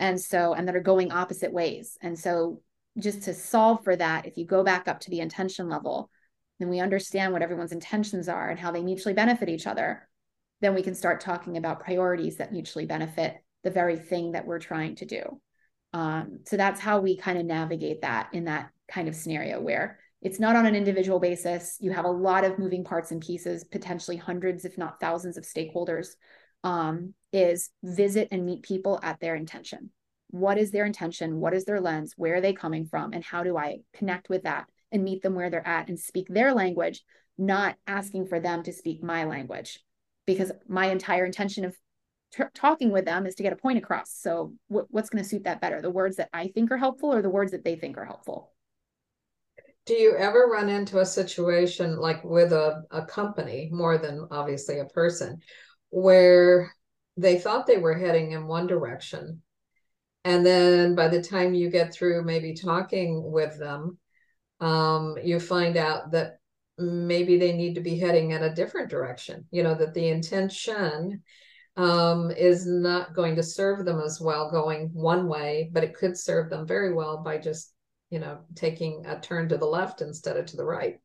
and 0.01 0.21
so 0.21 0.53
and 0.53 0.67
that 0.67 0.77
are 0.77 0.81
going 0.81 1.13
opposite 1.13 1.53
ways. 1.53 1.97
And 2.03 2.19
so 2.19 2.61
just 2.99 3.23
to 3.23 3.35
solve 3.35 3.85
for 3.85 3.95
that, 3.95 4.27
if 4.27 4.37
you 4.37 4.47
go 4.47 4.65
back 4.65 4.89
up 4.89 5.01
to 5.01 5.11
the 5.11 5.21
intention 5.21 5.69
level, 5.69 6.11
and 6.59 6.71
we 6.71 6.81
understand 6.81 7.33
what 7.33 7.43
everyone's 7.43 7.73
intentions 7.73 8.29
are 8.29 8.51
and 8.51 8.59
how 8.59 8.73
they 8.73 8.83
mutually 8.83 9.15
benefit 9.15 9.49
each 9.49 9.67
other, 9.67 10.09
then 10.61 10.75
we 10.75 10.83
can 10.83 10.95
start 10.95 11.21
talking 11.21 11.57
about 11.57 11.81
priorities 11.81 12.37
that 12.37 12.53
mutually 12.53 12.87
benefit 12.87 13.37
the 13.63 13.71
very 13.71 13.97
thing 13.97 14.33
that 14.33 14.47
we're 14.47 14.59
trying 14.59 14.97
to 14.97 15.05
do. 15.05 15.41
Um, 15.93 16.41
so 16.47 16.57
that's 16.57 16.81
how 16.81 17.01
we 17.01 17.17
kind 17.17 17.39
of 17.39 17.45
navigate 17.45 18.03
that 18.03 18.29
in 18.33 18.45
that 18.45 18.71
kind 18.89 19.09
of 19.09 19.15
scenario 19.15 19.61
where 19.61 19.99
it's 20.21 20.41
not 20.41 20.57
on 20.57 20.67
an 20.67 20.77
individual 20.77 21.19
basis. 21.19 21.77
You 21.81 21.91
have 21.91 22.05
a 22.05 22.11
lot 22.11 22.45
of 22.45 22.59
moving 22.59 22.85
parts 22.85 23.11
and 23.11 23.21
pieces, 23.21 23.65
potentially 23.65 24.17
hundreds, 24.17 24.65
if 24.65 24.79
not 24.79 25.01
thousands, 25.01 25.37
of 25.37 25.45
stakeholders. 25.45 26.09
Um, 26.65 27.15
is 27.33 27.71
visit 27.83 28.29
and 28.31 28.45
meet 28.45 28.63
people 28.63 29.01
at 29.03 29.19
their 29.21 29.35
intention. 29.35 29.91
What 30.29 30.59
is 30.59 30.71
their 30.71 30.85
intention? 30.85 31.41
What 31.41 31.55
is 31.55 31.65
their 31.65 31.81
lens? 31.81 32.15
Where 32.17 32.37
are 32.37 32.41
they 32.41 32.53
coming 32.53 32.87
from? 32.87 33.13
And 33.13 33.25
how 33.25 33.43
do 33.43 33.57
I 33.57 33.79
connect 33.95 34.29
with 34.29 34.45
that 34.45 34.67
and 34.91 35.03
meet 35.03 35.23
them 35.23 35.35
where 35.35 35.51
they're 35.51 35.67
at 35.67 35.89
and 35.89 35.99
speak 35.99 36.29
their 36.29 36.55
language, 36.55 37.03
not 37.39 37.77
asking 37.87 38.27
for 38.27 38.39
them 38.39 38.63
to 38.65 38.73
speak 38.73 39.03
my 39.03 39.25
language 39.25 39.81
because 40.27 40.53
my 40.69 40.87
entire 40.87 41.25
intention 41.25 41.65
of 41.65 41.77
t- 42.33 42.45
talking 42.55 42.91
with 42.91 43.05
them 43.05 43.27
is 43.27 43.35
to 43.37 43.43
get 43.43 43.53
a 43.53 43.57
point 43.57 43.79
across. 43.79 44.11
So 44.11 44.55
w- 44.69 44.87
what's 44.91 45.11
going 45.11 45.23
to 45.23 45.29
suit 45.29 45.45
that 45.45 45.61
better? 45.61 45.81
The 45.81 45.91
words 45.91 46.17
that 46.17 46.31
I 46.33 46.49
think 46.49 46.71
are 46.71 46.77
helpful 46.77 47.13
or 47.13 47.23
the 47.23 47.31
words 47.31 47.53
that 47.53 47.65
they 47.65 47.77
think 47.77 47.97
are 47.99 48.05
helpful? 48.05 48.53
Do 49.85 49.95
you 49.95 50.17
ever 50.17 50.49
run 50.51 50.69
into 50.69 51.01
a 51.01 51.07
situation 51.07 51.99
like 51.99 52.23
with 52.23 52.53
a, 52.53 52.85
a 52.91 53.05
company 53.05 53.69
more 53.73 53.99
than 53.99 54.29
obviously 54.31 54.79
a 54.79 54.85
person 54.85 55.41
where 55.91 56.73
they 57.17 57.39
thought 57.39 57.67
they 57.67 57.79
were 57.79 57.95
heading 57.95 58.33
in 58.33 58.47
one 58.47 58.67
direction 58.67 59.43
and 60.25 60.47
then 60.47 60.95
by 60.95 61.09
the 61.09 61.23
time 61.23 61.55
you 61.55 61.71
get 61.71 61.93
through 61.93 62.25
maybe 62.25 62.55
talking 62.55 63.31
with 63.31 63.59
them 63.59 63.99
um, 64.61 65.17
you 65.23 65.41
find 65.41 65.77
out 65.77 66.13
that 66.13 66.39
maybe 66.79 67.37
they 67.39 67.53
need 67.53 67.75
to 67.75 67.81
be 67.81 67.99
heading 67.99 68.31
in 68.31 68.43
a 68.43 68.55
different 68.55 68.89
direction 68.89 69.45
you 69.51 69.63
know 69.63 69.75
that 69.75 69.95
the 69.95 70.09
intention 70.09 71.23
um, 71.77 72.31
is 72.31 72.67
not 72.67 73.15
going 73.15 73.37
to 73.37 73.43
serve 73.43 73.85
them 73.85 74.01
as 74.01 74.21
well 74.21 74.51
going 74.51 74.91
one 74.93 75.27
way 75.27 75.71
but 75.73 75.85
it 75.85 75.95
could 75.95 76.17
serve 76.17 76.51
them 76.51 76.67
very 76.67 76.93
well 76.93 77.23
by 77.23 77.39
just 77.39 77.73
you 78.11 78.19
know 78.19 78.39
taking 78.55 79.05
a 79.07 79.19
turn 79.21 79.49
to 79.49 79.57
the 79.57 79.67
left 79.67 80.03
instead 80.03 80.37
of 80.37 80.47
to 80.47 80.57
the 80.57 80.65
right. 80.65 80.99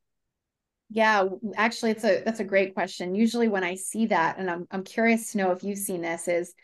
Yeah 0.90 1.24
actually 1.56 1.92
it's 1.92 2.04
a 2.04 2.22
that's 2.22 2.40
a 2.40 2.44
great 2.44 2.74
question. 2.74 3.14
Usually 3.14 3.48
when 3.48 3.64
i 3.64 3.74
see 3.74 4.06
that 4.06 4.38
and 4.38 4.50
i'm, 4.50 4.66
I'm 4.70 4.84
curious 4.84 5.32
to 5.32 5.38
know 5.38 5.52
if 5.52 5.64
you've 5.64 5.78
seen 5.78 6.02
this 6.02 6.28
is 6.28 6.54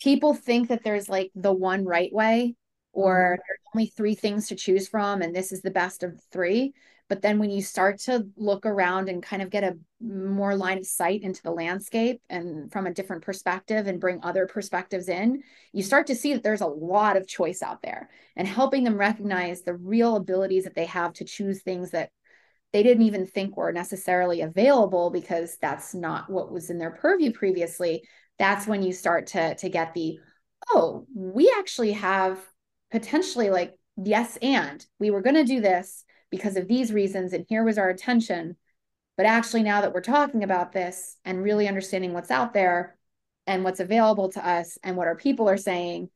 people 0.00 0.34
think 0.34 0.68
that 0.68 0.82
there's 0.84 1.08
like 1.08 1.30
the 1.34 1.52
one 1.52 1.84
right 1.84 2.12
way 2.12 2.54
or 2.92 3.14
mm-hmm. 3.14 3.42
there's 3.48 3.60
only 3.74 3.86
three 3.86 4.14
things 4.14 4.48
to 4.48 4.56
choose 4.56 4.88
from 4.88 5.22
and 5.22 5.34
this 5.34 5.52
is 5.52 5.62
the 5.62 5.70
best 5.70 6.02
of 6.02 6.20
three 6.30 6.74
but 7.12 7.20
then 7.20 7.38
when 7.38 7.50
you 7.50 7.60
start 7.60 7.98
to 7.98 8.26
look 8.38 8.64
around 8.64 9.10
and 9.10 9.22
kind 9.22 9.42
of 9.42 9.50
get 9.50 9.64
a 9.64 9.76
more 10.00 10.56
line 10.56 10.78
of 10.78 10.86
sight 10.86 11.20
into 11.20 11.42
the 11.42 11.50
landscape 11.50 12.22
and 12.30 12.72
from 12.72 12.86
a 12.86 12.94
different 12.94 13.22
perspective 13.22 13.86
and 13.86 14.00
bring 14.00 14.18
other 14.22 14.46
perspectives 14.46 15.10
in, 15.10 15.42
you 15.74 15.82
start 15.82 16.06
to 16.06 16.14
see 16.14 16.32
that 16.32 16.42
there's 16.42 16.62
a 16.62 16.66
lot 16.66 17.18
of 17.18 17.28
choice 17.28 17.60
out 17.60 17.82
there 17.82 18.08
and 18.34 18.48
helping 18.48 18.82
them 18.82 18.96
recognize 18.96 19.60
the 19.60 19.74
real 19.74 20.16
abilities 20.16 20.64
that 20.64 20.74
they 20.74 20.86
have 20.86 21.12
to 21.12 21.26
choose 21.26 21.60
things 21.60 21.90
that 21.90 22.08
they 22.72 22.82
didn't 22.82 23.04
even 23.04 23.26
think 23.26 23.58
were 23.58 23.72
necessarily 23.72 24.40
available 24.40 25.10
because 25.10 25.58
that's 25.60 25.92
not 25.94 26.30
what 26.30 26.50
was 26.50 26.70
in 26.70 26.78
their 26.78 26.92
purview 26.92 27.30
previously. 27.30 28.04
That's 28.38 28.66
when 28.66 28.82
you 28.82 28.94
start 28.94 29.26
to, 29.26 29.54
to 29.56 29.68
get 29.68 29.92
the, 29.92 30.18
oh, 30.70 31.06
we 31.14 31.54
actually 31.58 31.92
have 31.92 32.38
potentially 32.90 33.50
like, 33.50 33.74
yes, 34.02 34.38
and 34.40 34.82
we 34.98 35.10
were 35.10 35.20
going 35.20 35.36
to 35.36 35.44
do 35.44 35.60
this 35.60 36.06
because 36.32 36.56
of 36.56 36.66
these 36.66 36.92
reasons 36.92 37.32
and 37.32 37.46
here 37.48 37.64
was 37.64 37.78
our 37.78 37.90
attention 37.90 38.56
but 39.16 39.26
actually 39.26 39.62
now 39.62 39.82
that 39.82 39.94
we're 39.94 40.00
talking 40.00 40.42
about 40.42 40.72
this 40.72 41.16
and 41.24 41.42
really 41.44 41.68
understanding 41.68 42.12
what's 42.14 42.32
out 42.32 42.54
there 42.54 42.98
and 43.46 43.64
what's 43.64 43.80
available 43.80 44.30
to 44.30 44.44
us 44.46 44.78
and 44.82 44.96
what 44.96 45.06
our 45.06 45.16
people 45.16 45.48
are 45.48 45.56
saying 45.58 46.10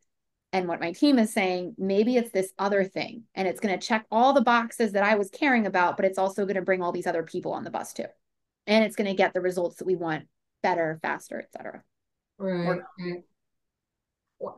And 0.53 0.69
what 0.69 0.81
my 0.81 0.93
team 0.93 1.19
is 1.19 1.33
saying, 1.33 1.75
maybe 1.77 2.17
it's 2.17 2.31
this 2.31 2.53
other 2.59 2.85
thing 2.85 3.25
and 3.35 3.47
it's 3.47 3.61
going 3.61 3.79
to 3.79 3.87
check 3.87 4.07
all 4.11 4.33
the 4.33 4.41
boxes 4.41 4.93
that 4.93 5.03
I 5.03 5.17
was 5.17 5.29
caring 5.31 5.67
about, 5.67 5.97
but 5.97 6.07
it's 6.07 6.19
also 6.19 6.45
going 6.47 6.57
to 6.57 6.63
bring 6.63 6.83
all 6.83 6.93
these 6.93 7.07
other 7.07 7.23
people 7.25 7.53
on 7.53 7.65
the 7.65 7.71
bus 7.71 7.93
too. 7.93 8.07
And 8.67 8.85
it's 8.85 8.97
going 8.97 9.09
to 9.09 9.15
get 9.15 9.35
the 9.35 9.41
results 9.43 9.77
that 9.77 9.87
we 9.87 9.97
want 9.97 10.27
better, 10.63 10.99
faster, 11.03 11.39
etc. 11.41 11.83
Right. 12.39 12.81
right. 12.99 13.23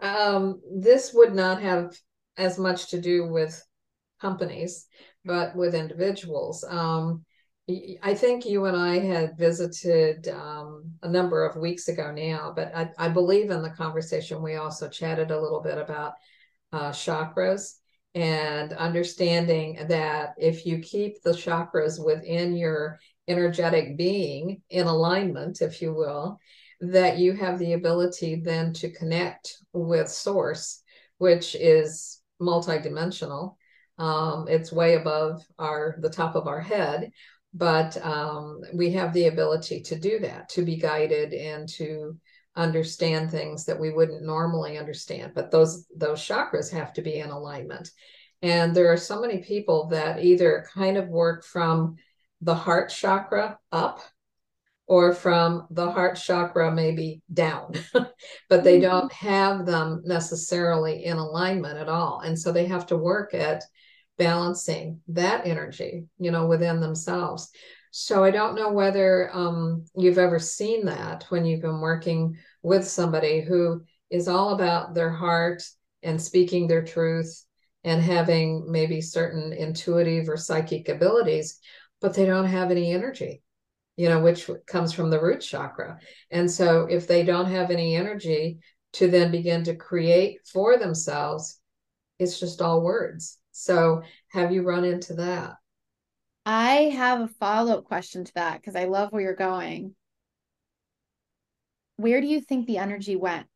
Um, 0.03 0.61
this 0.73 1.13
would 1.15 1.35
not 1.35 1.63
have 1.63 1.97
as 2.37 2.59
much 2.59 2.91
to 2.91 3.01
do 3.01 3.27
with 3.27 3.65
companies, 4.21 4.87
but 5.29 5.55
with 5.55 5.75
individuals. 5.75 6.65
Um, 6.65 7.25
I 8.03 8.15
think 8.15 8.47
you 8.47 8.65
and 8.65 8.75
I 8.75 8.99
had 8.99 9.37
visited 9.37 10.27
um, 10.29 10.91
a 11.03 11.09
number 11.09 11.45
of 11.45 11.61
weeks 11.61 11.89
ago 11.89 12.11
now, 12.11 12.51
but 12.57 12.75
I, 12.75 12.91
I, 12.97 13.09
believe 13.11 13.51
in 13.51 13.61
the 13.61 13.69
conversation 13.69 14.43
we 14.43 14.57
also 14.57 14.89
chatted 14.89 15.31
a 15.31 15.39
little 15.39 15.61
bit 15.61 15.77
about 15.77 16.15
uh, 16.73 16.93
chakras 16.93 17.75
and 18.15 18.73
understanding 18.73 19.87
that 19.89 20.33
if 20.39 20.65
you 20.65 20.79
keep 20.79 21.23
the 21.23 21.33
chakras 21.33 22.03
within 22.03 22.57
your 22.57 22.99
energetic 23.29 23.99
being 23.99 24.63
in 24.71 24.87
alignment, 24.87 25.61
if 25.61 25.83
you 25.83 25.93
will, 25.93 26.39
that 26.81 27.19
you 27.19 27.35
have 27.35 27.59
the 27.59 27.75
ability 27.75 28.37
then 28.37 28.73
to 28.73 28.91
connect 28.93 29.59
with 29.75 30.09
source, 30.09 30.83
which 31.19 31.55
is 31.55 32.23
multidimensional. 32.41 33.57
Um, 33.99 34.47
it's 34.49 34.73
way 34.73 34.95
above 34.95 35.43
our 35.59 35.97
the 36.01 36.11
top 36.11 36.37
of 36.37 36.47
our 36.47 36.61
head, 36.61 37.11
but 37.53 37.97
um, 38.05 38.61
we 38.73 38.93
have 38.93 39.13
the 39.13 39.27
ability 39.27 39.81
to 39.83 39.99
do 39.99 40.21
that, 40.21 40.49
to 40.51 40.65
be 40.65 40.77
guided 40.77 41.33
and 41.33 41.69
to 41.71 42.17
understand 42.57 43.31
things 43.31 43.65
that 43.65 43.79
we 43.79 43.91
wouldn't 43.91 44.25
normally 44.25 44.79
understand. 44.79 45.33
But 45.35 45.51
those 45.51 45.87
those 45.97 46.21
chakras 46.21 46.71
have 46.73 46.93
to 46.95 47.03
be 47.03 47.19
in 47.19 47.31
alignment. 47.31 47.91
And 48.43 48.75
there 48.75 48.93
are 48.93 48.97
so 48.97 49.21
many 49.21 49.39
people 49.39 49.89
that 49.89 50.23
either 50.23 50.67
kind 50.73 50.97
of 50.97 51.09
work 51.09 51.45
from 51.45 51.97
the 52.41 52.55
heart 52.55 52.91
chakra 52.91 53.59
up 53.73 54.01
or 54.87 55.13
from 55.13 55.67
the 55.71 55.91
heart 55.91 56.17
chakra 56.17 56.73
maybe 56.73 57.21
down, 57.33 57.73
but 58.49 58.65
they 58.65 58.79
mm-hmm. 58.79 58.91
don't 58.91 59.13
have 59.13 59.67
them 59.67 60.03
necessarily 60.05 61.05
in 61.05 61.17
alignment 61.19 61.79
at 61.79 61.89
all. 61.89 62.21
And 62.21 62.39
so 62.39 62.53
they 62.53 62.67
have 62.67 62.87
to 62.87 62.97
work 62.97 63.35
at 63.35 63.63
balancing 64.19 65.01
that 65.09 65.47
energy, 65.47 66.05
you 66.19 66.31
know, 66.31 66.47
within 66.47 66.81
themselves. 66.81 67.51
So 67.91 68.23
I 68.23 68.31
don't 68.31 68.55
know 68.55 68.71
whether 68.71 69.31
um, 69.33 69.85
you've 69.97 70.19
ever 70.19 70.39
seen 70.39 70.85
that 70.87 71.25
when 71.31 71.45
you've 71.45 71.63
been 71.63 71.81
working 71.81 72.37
with 72.63 72.87
somebody 72.87 73.41
who 73.41 73.83
is 74.11 74.29
all 74.29 74.55
about 74.55 74.95
their 74.95 75.11
heart 75.11 75.63
and 76.03 76.21
speaking 76.21 76.67
their 76.67 76.85
truth 76.85 77.45
and 77.85 78.03
having 78.03 78.71
maybe 78.71 79.01
certain 79.01 79.53
intuitive 79.53 80.29
or 80.29 80.37
psychic 80.37 80.89
abilities, 80.89 81.59
but 82.01 82.15
they 82.15 82.27
don't 82.27 82.47
have 82.47 82.71
any 82.71 82.93
energy 82.93 83.43
you 83.99 84.09
know, 84.09 84.21
which 84.21 84.49
comes 84.69 84.93
from 84.93 85.11
the 85.11 85.21
root 85.21 85.41
chakra. 85.41 85.99
And 86.31 86.49
so 86.49 86.87
if 86.89 87.09
they 87.09 87.25
don't 87.25 87.51
have 87.51 87.73
any 87.73 87.97
energy 87.97 88.61
to 88.93 89.11
then 89.11 89.33
begin 89.33 89.65
to 89.65 89.75
create 89.75 90.39
for 90.47 90.79
themselves, 90.79 91.59
it's 92.21 92.39
just 92.39 92.63
all 92.63 92.81
words. 92.81 93.38
So 93.59 94.03
have 94.29 94.53
you 94.53 94.63
run 94.63 94.85
into 94.85 95.15
that? 95.15 95.55
I 96.47 96.93
have 96.95 97.21
a 97.21 97.29
follow 97.29 97.79
up 97.79 97.85
question 97.85 98.25
to 98.25 98.35
that 98.35 98.61
because 98.61 98.77
I 98.77 98.85
love 98.85 99.13
where 99.13 99.21
you're 99.21 99.35
going. 99.35 99.95
Where 101.97 102.21
do 102.21 102.29
you 102.29 102.41
think 102.41 102.67
the 102.67 102.79
energy 102.79 103.17
went? 103.17 103.49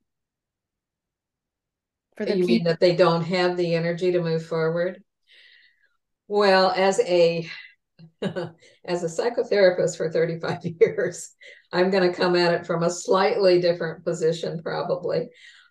For 2.16 2.24
the 2.24 2.32
you 2.32 2.46
people? 2.46 2.54
mean 2.56 2.64
that 2.64 2.80
they 2.80 2.96
don't 2.96 3.22
have 3.22 3.56
the 3.56 3.74
energy 3.74 4.12
to 4.12 4.20
move 4.20 4.44
forward? 4.44 5.02
Well, 6.26 6.72
as 6.72 6.98
a 7.00 7.48
as 8.22 9.04
a 9.04 9.06
psychotherapist 9.06 9.96
for 9.96 10.10
35 10.10 10.58
years, 10.80 11.30
I'm 11.72 11.90
going 11.90 12.10
to 12.10 12.16
come 12.16 12.34
at 12.34 12.52
it 12.52 12.66
from 12.66 12.82
a 12.82 12.90
slightly 12.90 13.60
different 13.60 14.04
position, 14.04 14.62
probably. 14.62 15.28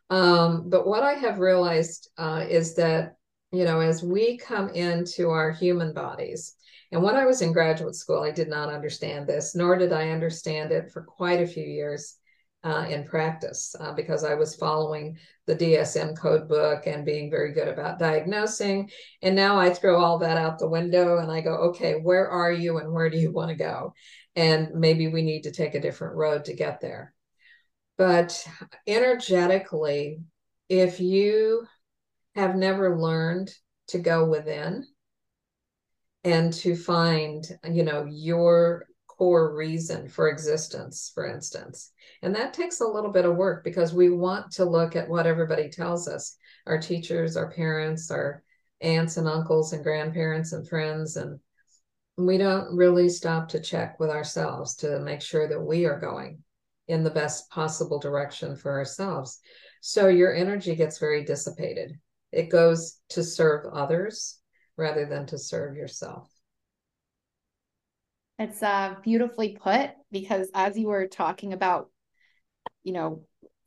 Um, 0.09 0.69
but 0.69 0.87
what 0.87 1.03
I 1.03 1.13
have 1.13 1.39
realized 1.39 2.09
uh, 2.17 2.45
is 2.49 2.75
that, 2.75 3.15
you 3.51 3.65
know, 3.65 3.79
as 3.79 4.03
we 4.03 4.37
come 4.37 4.69
into 4.69 5.29
our 5.29 5.51
human 5.51 5.93
bodies, 5.93 6.55
and 6.91 7.01
when 7.01 7.15
I 7.15 7.25
was 7.25 7.41
in 7.41 7.53
graduate 7.53 7.95
school, 7.95 8.21
I 8.21 8.31
did 8.31 8.49
not 8.49 8.73
understand 8.73 9.27
this, 9.27 9.55
nor 9.55 9.77
did 9.77 9.93
I 9.93 10.09
understand 10.09 10.71
it 10.71 10.91
for 10.91 11.03
quite 11.03 11.41
a 11.41 11.47
few 11.47 11.63
years 11.63 12.17
uh, 12.63 12.85
in 12.89 13.05
practice 13.05 13.75
uh, 13.79 13.91
because 13.93 14.23
I 14.23 14.35
was 14.35 14.55
following 14.55 15.17
the 15.47 15.55
DSM 15.55 16.17
code 16.17 16.47
book 16.47 16.85
and 16.85 17.05
being 17.05 17.31
very 17.31 17.53
good 17.53 17.67
about 17.67 17.97
diagnosing. 17.97 18.89
And 19.21 19.35
now 19.35 19.57
I 19.57 19.73
throw 19.73 19.99
all 20.01 20.19
that 20.19 20.37
out 20.37 20.59
the 20.59 20.69
window 20.69 21.17
and 21.17 21.31
I 21.31 21.41
go, 21.41 21.55
okay, 21.69 21.93
where 21.93 22.29
are 22.29 22.51
you 22.51 22.77
and 22.77 22.91
where 22.91 23.09
do 23.09 23.17
you 23.17 23.31
want 23.31 23.49
to 23.49 23.55
go? 23.55 23.93
And 24.35 24.69
maybe 24.75 25.07
we 25.07 25.23
need 25.23 25.43
to 25.43 25.51
take 25.51 25.75
a 25.75 25.81
different 25.81 26.15
road 26.15 26.45
to 26.45 26.53
get 26.53 26.81
there. 26.81 27.13
But 27.97 28.47
energetically, 28.85 30.19
if 30.69 30.99
you 30.99 31.67
have 32.35 32.55
never 32.55 32.97
learned 32.97 33.53
to 33.87 33.99
go 33.99 34.25
within 34.25 34.85
and 36.23 36.53
to 36.53 36.75
find, 36.75 37.45
you 37.69 37.83
know, 37.83 38.05
your 38.05 38.85
core 39.07 39.55
reason 39.55 40.07
for 40.07 40.29
existence, 40.29 41.11
for 41.13 41.27
instance. 41.27 41.91
And 42.21 42.35
that 42.35 42.53
takes 42.53 42.79
a 42.79 42.87
little 42.87 43.11
bit 43.11 43.25
of 43.25 43.35
work 43.35 43.63
because 43.63 43.93
we 43.93 44.09
want 44.09 44.51
to 44.53 44.65
look 44.65 44.95
at 44.95 45.09
what 45.09 45.27
everybody 45.27 45.69
tells 45.69 46.07
us 46.07 46.37
our 46.67 46.79
teachers, 46.79 47.37
our 47.37 47.51
parents, 47.51 48.11
our 48.11 48.43
aunts 48.81 49.17
and 49.17 49.27
uncles 49.27 49.73
and 49.73 49.83
grandparents 49.83 50.53
and 50.53 50.67
friends. 50.67 51.17
And 51.17 51.39
we 52.17 52.37
don't 52.37 52.75
really 52.75 53.09
stop 53.09 53.49
to 53.49 53.59
check 53.59 53.99
with 53.99 54.09
ourselves 54.09 54.75
to 54.77 54.99
make 54.99 55.21
sure 55.21 55.47
that 55.47 55.61
we 55.61 55.85
are 55.85 55.99
going 55.99 56.43
in 56.87 57.03
the 57.03 57.09
best 57.09 57.49
possible 57.49 57.99
direction 57.99 58.55
for 58.55 58.71
ourselves. 58.71 59.39
So 59.81 60.07
your 60.07 60.33
energy 60.33 60.75
gets 60.75 60.99
very 60.99 61.23
dissipated. 61.23 61.99
It 62.31 62.49
goes 62.49 62.99
to 63.09 63.23
serve 63.23 63.65
others 63.73 64.39
rather 64.77 65.05
than 65.05 65.25
to 65.27 65.37
serve 65.37 65.75
yourself. 65.75 66.29
It's 68.39 68.63
uh, 68.63 68.95
beautifully 69.03 69.57
put 69.61 69.91
because 70.11 70.49
as 70.53 70.77
you 70.77 70.87
were 70.87 71.07
talking 71.07 71.53
about, 71.53 71.89
you 72.83 72.93
know, 72.93 73.23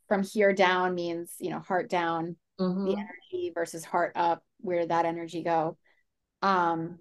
from 0.09 0.23
here 0.23 0.53
down 0.53 0.95
means, 0.95 1.33
you 1.39 1.51
know, 1.51 1.61
heart 1.61 1.89
down, 1.89 2.37
mm-hmm. 2.61 2.85
the 2.85 2.93
energy 2.93 3.53
versus 3.55 3.85
heart 3.85 4.13
up, 4.17 4.43
where 4.61 4.87
that 4.87 5.05
energy 5.05 5.43
go. 5.43 5.77
Um, 6.43 6.99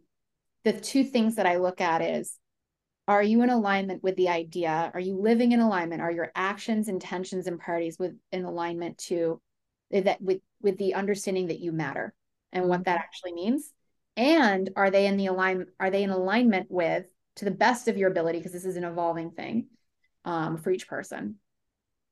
the 0.63 0.73
two 0.73 1.03
things 1.03 1.35
that 1.35 1.45
I 1.45 1.57
look 1.57 1.81
at 1.81 2.01
is 2.01 2.37
are 3.07 3.23
you 3.23 3.41
in 3.41 3.49
alignment 3.49 4.01
with 4.01 4.15
the 4.15 4.29
idea? 4.29 4.89
Are 4.93 4.99
you 4.99 5.17
living 5.19 5.51
in 5.51 5.59
alignment? 5.59 6.01
Are 6.01 6.11
your 6.11 6.31
actions, 6.35 6.87
intentions, 6.87 7.47
and 7.47 7.59
priorities 7.59 7.99
with 7.99 8.13
in 8.31 8.45
alignment 8.45 8.97
to 8.99 9.41
that 10.01 10.21
with 10.21 10.41
with 10.61 10.77
the 10.77 10.95
understanding 10.95 11.47
that 11.47 11.59
you 11.59 11.71
matter 11.71 12.13
and 12.51 12.67
what 12.67 12.85
that 12.85 12.97
mm-hmm. 12.97 13.03
actually 13.03 13.33
means? 13.33 13.71
And 14.15 14.69
are 14.75 14.91
they 14.91 15.07
in 15.07 15.17
the 15.17 15.27
align 15.27 15.67
are 15.79 15.89
they 15.89 16.03
in 16.03 16.09
alignment 16.09 16.67
with 16.69 17.05
to 17.37 17.45
the 17.45 17.51
best 17.51 17.87
of 17.87 17.97
your 17.97 18.11
ability, 18.11 18.39
because 18.39 18.51
this 18.51 18.65
is 18.65 18.75
an 18.75 18.83
evolving 18.83 19.31
thing 19.31 19.67
um, 20.23 20.57
for 20.57 20.71
each 20.71 20.87
person, 20.87 21.35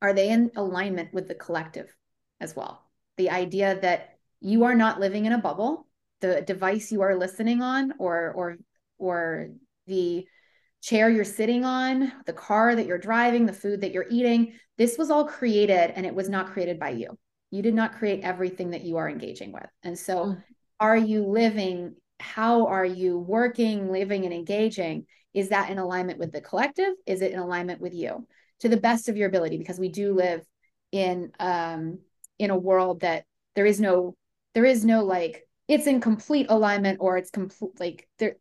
are 0.00 0.12
they 0.12 0.28
in 0.30 0.50
alignment 0.56 1.14
with 1.14 1.28
the 1.28 1.34
collective 1.34 1.94
as 2.40 2.56
well? 2.56 2.82
The 3.18 3.30
idea 3.30 3.78
that 3.80 4.18
you 4.40 4.64
are 4.64 4.74
not 4.74 4.98
living 4.98 5.26
in 5.26 5.32
a 5.32 5.38
bubble, 5.38 5.86
the 6.20 6.42
device 6.42 6.90
you 6.90 7.02
are 7.02 7.16
listening 7.16 7.62
on, 7.62 7.94
or 7.98 8.32
or 8.32 8.56
or 8.98 9.50
the 9.86 10.26
chair 10.80 11.08
you're 11.08 11.24
sitting 11.24 11.64
on, 11.64 12.12
the 12.26 12.32
car 12.32 12.74
that 12.74 12.86
you're 12.86 12.98
driving, 12.98 13.46
the 13.46 13.52
food 13.52 13.82
that 13.82 13.92
you're 13.92 14.06
eating, 14.10 14.54
this 14.78 14.98
was 14.98 15.10
all 15.10 15.24
created 15.24 15.92
and 15.94 16.04
it 16.04 16.14
was 16.14 16.28
not 16.28 16.48
created 16.52 16.80
by 16.80 16.90
you. 16.90 17.16
You 17.52 17.62
did 17.62 17.74
not 17.74 17.98
create 17.98 18.24
everything 18.24 18.70
that 18.70 18.82
you 18.82 18.96
are 18.96 19.08
engaging 19.08 19.52
with. 19.52 19.68
And 19.84 19.96
so, 19.96 20.24
mm. 20.24 20.42
are 20.80 20.96
you 20.96 21.24
living 21.24 21.94
how 22.22 22.66
are 22.66 22.84
you 22.84 23.18
working, 23.18 23.90
living, 23.90 24.24
and 24.24 24.32
engaging? 24.32 25.06
Is 25.34 25.48
that 25.48 25.70
in 25.70 25.78
alignment 25.78 26.20
with 26.20 26.30
the 26.30 26.40
collective? 26.40 26.94
Is 27.04 27.20
it 27.20 27.32
in 27.32 27.38
alignment 27.40 27.80
with 27.80 27.94
you 27.94 28.26
to 28.60 28.68
the 28.68 28.76
best 28.76 29.08
of 29.08 29.16
your 29.16 29.28
ability? 29.28 29.58
Because 29.58 29.78
we 29.78 29.88
do 29.88 30.14
live 30.14 30.46
in 30.92 31.32
um, 31.40 31.98
in 32.38 32.50
a 32.50 32.56
world 32.56 33.00
that 33.00 33.24
there 33.56 33.66
is 33.66 33.80
no 33.80 34.14
there 34.54 34.64
is 34.64 34.84
no 34.84 35.04
like 35.04 35.46
it's 35.66 35.86
in 35.86 36.00
complete 36.00 36.46
alignment 36.48 36.98
or 37.00 37.16
it's 37.16 37.30
complete 37.30 37.72
like 37.80 38.08
there 38.18 38.36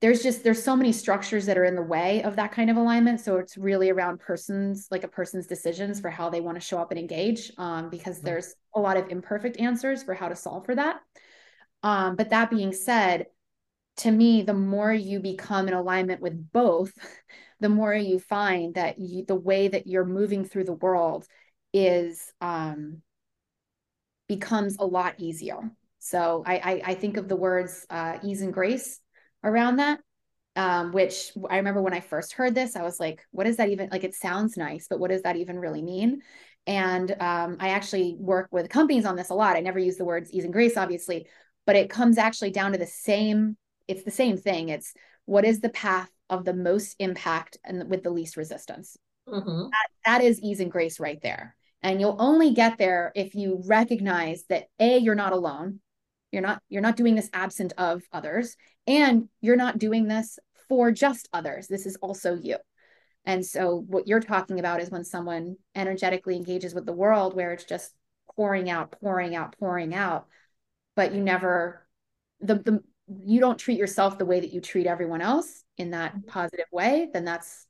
there's 0.00 0.22
just 0.22 0.44
there's 0.44 0.62
so 0.62 0.76
many 0.76 0.92
structures 0.92 1.46
that 1.46 1.58
are 1.58 1.64
in 1.64 1.74
the 1.74 1.82
way 1.82 2.22
of 2.22 2.36
that 2.36 2.52
kind 2.52 2.70
of 2.70 2.76
alignment 2.76 3.20
so 3.20 3.36
it's 3.36 3.56
really 3.56 3.90
around 3.90 4.20
persons 4.20 4.86
like 4.90 5.04
a 5.04 5.08
person's 5.08 5.46
decisions 5.46 5.98
for 5.98 6.08
how 6.08 6.30
they 6.30 6.40
want 6.40 6.56
to 6.56 6.60
show 6.60 6.78
up 6.78 6.90
and 6.90 7.00
engage 7.00 7.50
um, 7.58 7.90
because 7.90 8.18
mm-hmm. 8.18 8.26
there's 8.26 8.54
a 8.74 8.80
lot 8.80 8.96
of 8.96 9.08
imperfect 9.08 9.58
answers 9.58 10.02
for 10.02 10.14
how 10.14 10.28
to 10.28 10.36
solve 10.36 10.64
for 10.64 10.74
that 10.74 11.00
um, 11.82 12.16
but 12.16 12.30
that 12.30 12.50
being 12.50 12.72
said, 12.72 13.26
to 13.98 14.10
me, 14.10 14.42
the 14.42 14.54
more 14.54 14.92
you 14.92 15.20
become 15.20 15.68
in 15.68 15.74
alignment 15.74 16.20
with 16.20 16.52
both, 16.52 16.92
the 17.60 17.68
more 17.68 17.94
you 17.94 18.18
find 18.18 18.74
that 18.74 18.98
you, 18.98 19.24
the 19.24 19.34
way 19.34 19.68
that 19.68 19.86
you're 19.86 20.04
moving 20.04 20.44
through 20.44 20.64
the 20.64 20.72
world 20.72 21.26
is 21.72 22.32
um, 22.40 23.02
becomes 24.28 24.76
a 24.78 24.86
lot 24.86 25.14
easier. 25.18 25.70
So 25.98 26.44
I, 26.46 26.56
I, 26.56 26.82
I 26.86 26.94
think 26.94 27.16
of 27.16 27.28
the 27.28 27.36
words 27.36 27.84
uh, 27.90 28.18
ease 28.22 28.42
and 28.42 28.52
grace 28.52 29.00
around 29.44 29.76
that, 29.76 30.00
um, 30.56 30.92
which 30.92 31.32
I 31.48 31.58
remember 31.58 31.82
when 31.82 31.94
I 31.94 32.00
first 32.00 32.32
heard 32.32 32.54
this, 32.54 32.76
I 32.76 32.82
was 32.82 32.98
like, 32.98 33.20
what 33.30 33.44
does 33.44 33.56
that 33.56 33.70
even 33.70 33.88
like? 33.90 34.04
It 34.04 34.14
sounds 34.14 34.56
nice, 34.56 34.86
but 34.88 34.98
what 34.98 35.10
does 35.10 35.22
that 35.22 35.36
even 35.36 35.58
really 35.58 35.82
mean? 35.82 36.22
And 36.66 37.10
um, 37.20 37.56
I 37.60 37.70
actually 37.70 38.16
work 38.18 38.48
with 38.50 38.68
companies 38.68 39.06
on 39.06 39.16
this 39.16 39.30
a 39.30 39.34
lot. 39.34 39.56
I 39.56 39.60
never 39.60 39.78
use 39.78 39.96
the 39.96 40.04
words 40.04 40.30
ease 40.30 40.44
and 40.44 40.52
grace, 40.52 40.76
obviously, 40.76 41.26
but 41.66 41.76
it 41.76 41.90
comes 41.90 42.18
actually 42.18 42.50
down 42.50 42.72
to 42.72 42.78
the 42.78 42.86
same. 42.86 43.56
It's 43.86 44.04
the 44.04 44.10
same 44.10 44.36
thing. 44.36 44.68
It's 44.68 44.92
what 45.24 45.44
is 45.44 45.60
the 45.60 45.70
path 45.70 46.10
of 46.28 46.44
the 46.44 46.54
most 46.54 46.96
impact 46.98 47.56
and 47.64 47.88
with 47.88 48.02
the 48.02 48.10
least 48.10 48.36
resistance. 48.36 48.96
Mm-hmm. 49.28 49.68
That, 49.70 49.88
that 50.04 50.24
is 50.24 50.40
ease 50.40 50.60
and 50.60 50.70
grace 50.70 51.00
right 51.00 51.20
there. 51.22 51.56
And 51.82 52.00
you'll 52.00 52.16
only 52.18 52.52
get 52.52 52.78
there 52.78 53.12
if 53.14 53.34
you 53.34 53.62
recognize 53.66 54.44
that 54.48 54.64
a 54.80 54.98
you're 54.98 55.14
not 55.14 55.32
alone. 55.32 55.80
You're 56.32 56.42
not 56.42 56.60
you're 56.68 56.82
not 56.82 56.96
doing 56.96 57.14
this 57.14 57.30
absent 57.32 57.72
of 57.78 58.02
others 58.12 58.56
and 58.88 59.28
you're 59.40 59.54
not 59.54 59.78
doing 59.78 60.08
this 60.08 60.38
for 60.68 60.90
just 60.90 61.28
others. 61.32 61.68
This 61.68 61.86
is 61.86 61.96
also 61.96 62.34
you. 62.34 62.56
And 63.24 63.44
so 63.44 63.84
what 63.86 64.08
you're 64.08 64.20
talking 64.20 64.58
about 64.58 64.80
is 64.80 64.90
when 64.90 65.04
someone 65.04 65.56
energetically 65.74 66.34
engages 66.34 66.74
with 66.74 66.86
the 66.86 66.92
world 66.92 67.36
where 67.36 67.52
it's 67.52 67.64
just 67.64 67.92
pouring 68.34 68.70
out, 68.70 68.96
pouring 69.00 69.36
out, 69.36 69.54
pouring 69.58 69.94
out, 69.94 70.26
but 70.96 71.14
you 71.14 71.22
never 71.22 71.86
the 72.40 72.54
the 72.56 72.82
you 73.24 73.40
don't 73.40 73.58
treat 73.58 73.78
yourself 73.78 74.18
the 74.18 74.26
way 74.26 74.40
that 74.40 74.52
you 74.52 74.60
treat 74.60 74.86
everyone 74.86 75.20
else 75.20 75.64
in 75.76 75.90
that 75.90 76.12
mm-hmm. 76.14 76.28
positive 76.28 76.66
way, 76.72 77.08
then 77.12 77.24
that's 77.24 77.66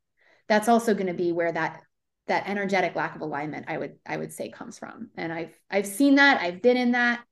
that's 0.49 0.69
also 0.69 0.95
going 0.95 1.07
to 1.09 1.15
be 1.15 1.33
where 1.33 1.53
that 1.53 1.83
that 2.29 2.49
energetic 2.49 2.95
lack 2.95 3.17
of 3.17 3.23
alignment 3.23 3.65
i 3.69 3.77
would 3.77 3.97
i 4.07 4.17
would 4.17 4.33
say 4.33 4.51
comes 4.51 4.79
from 4.79 5.09
and 5.17 5.33
i've 5.33 5.59
i've 5.71 5.87
seen 5.87 6.17
that 6.17 6.41
i've 6.43 6.61
been 6.61 6.77
in 6.77 6.93
that 6.93 7.25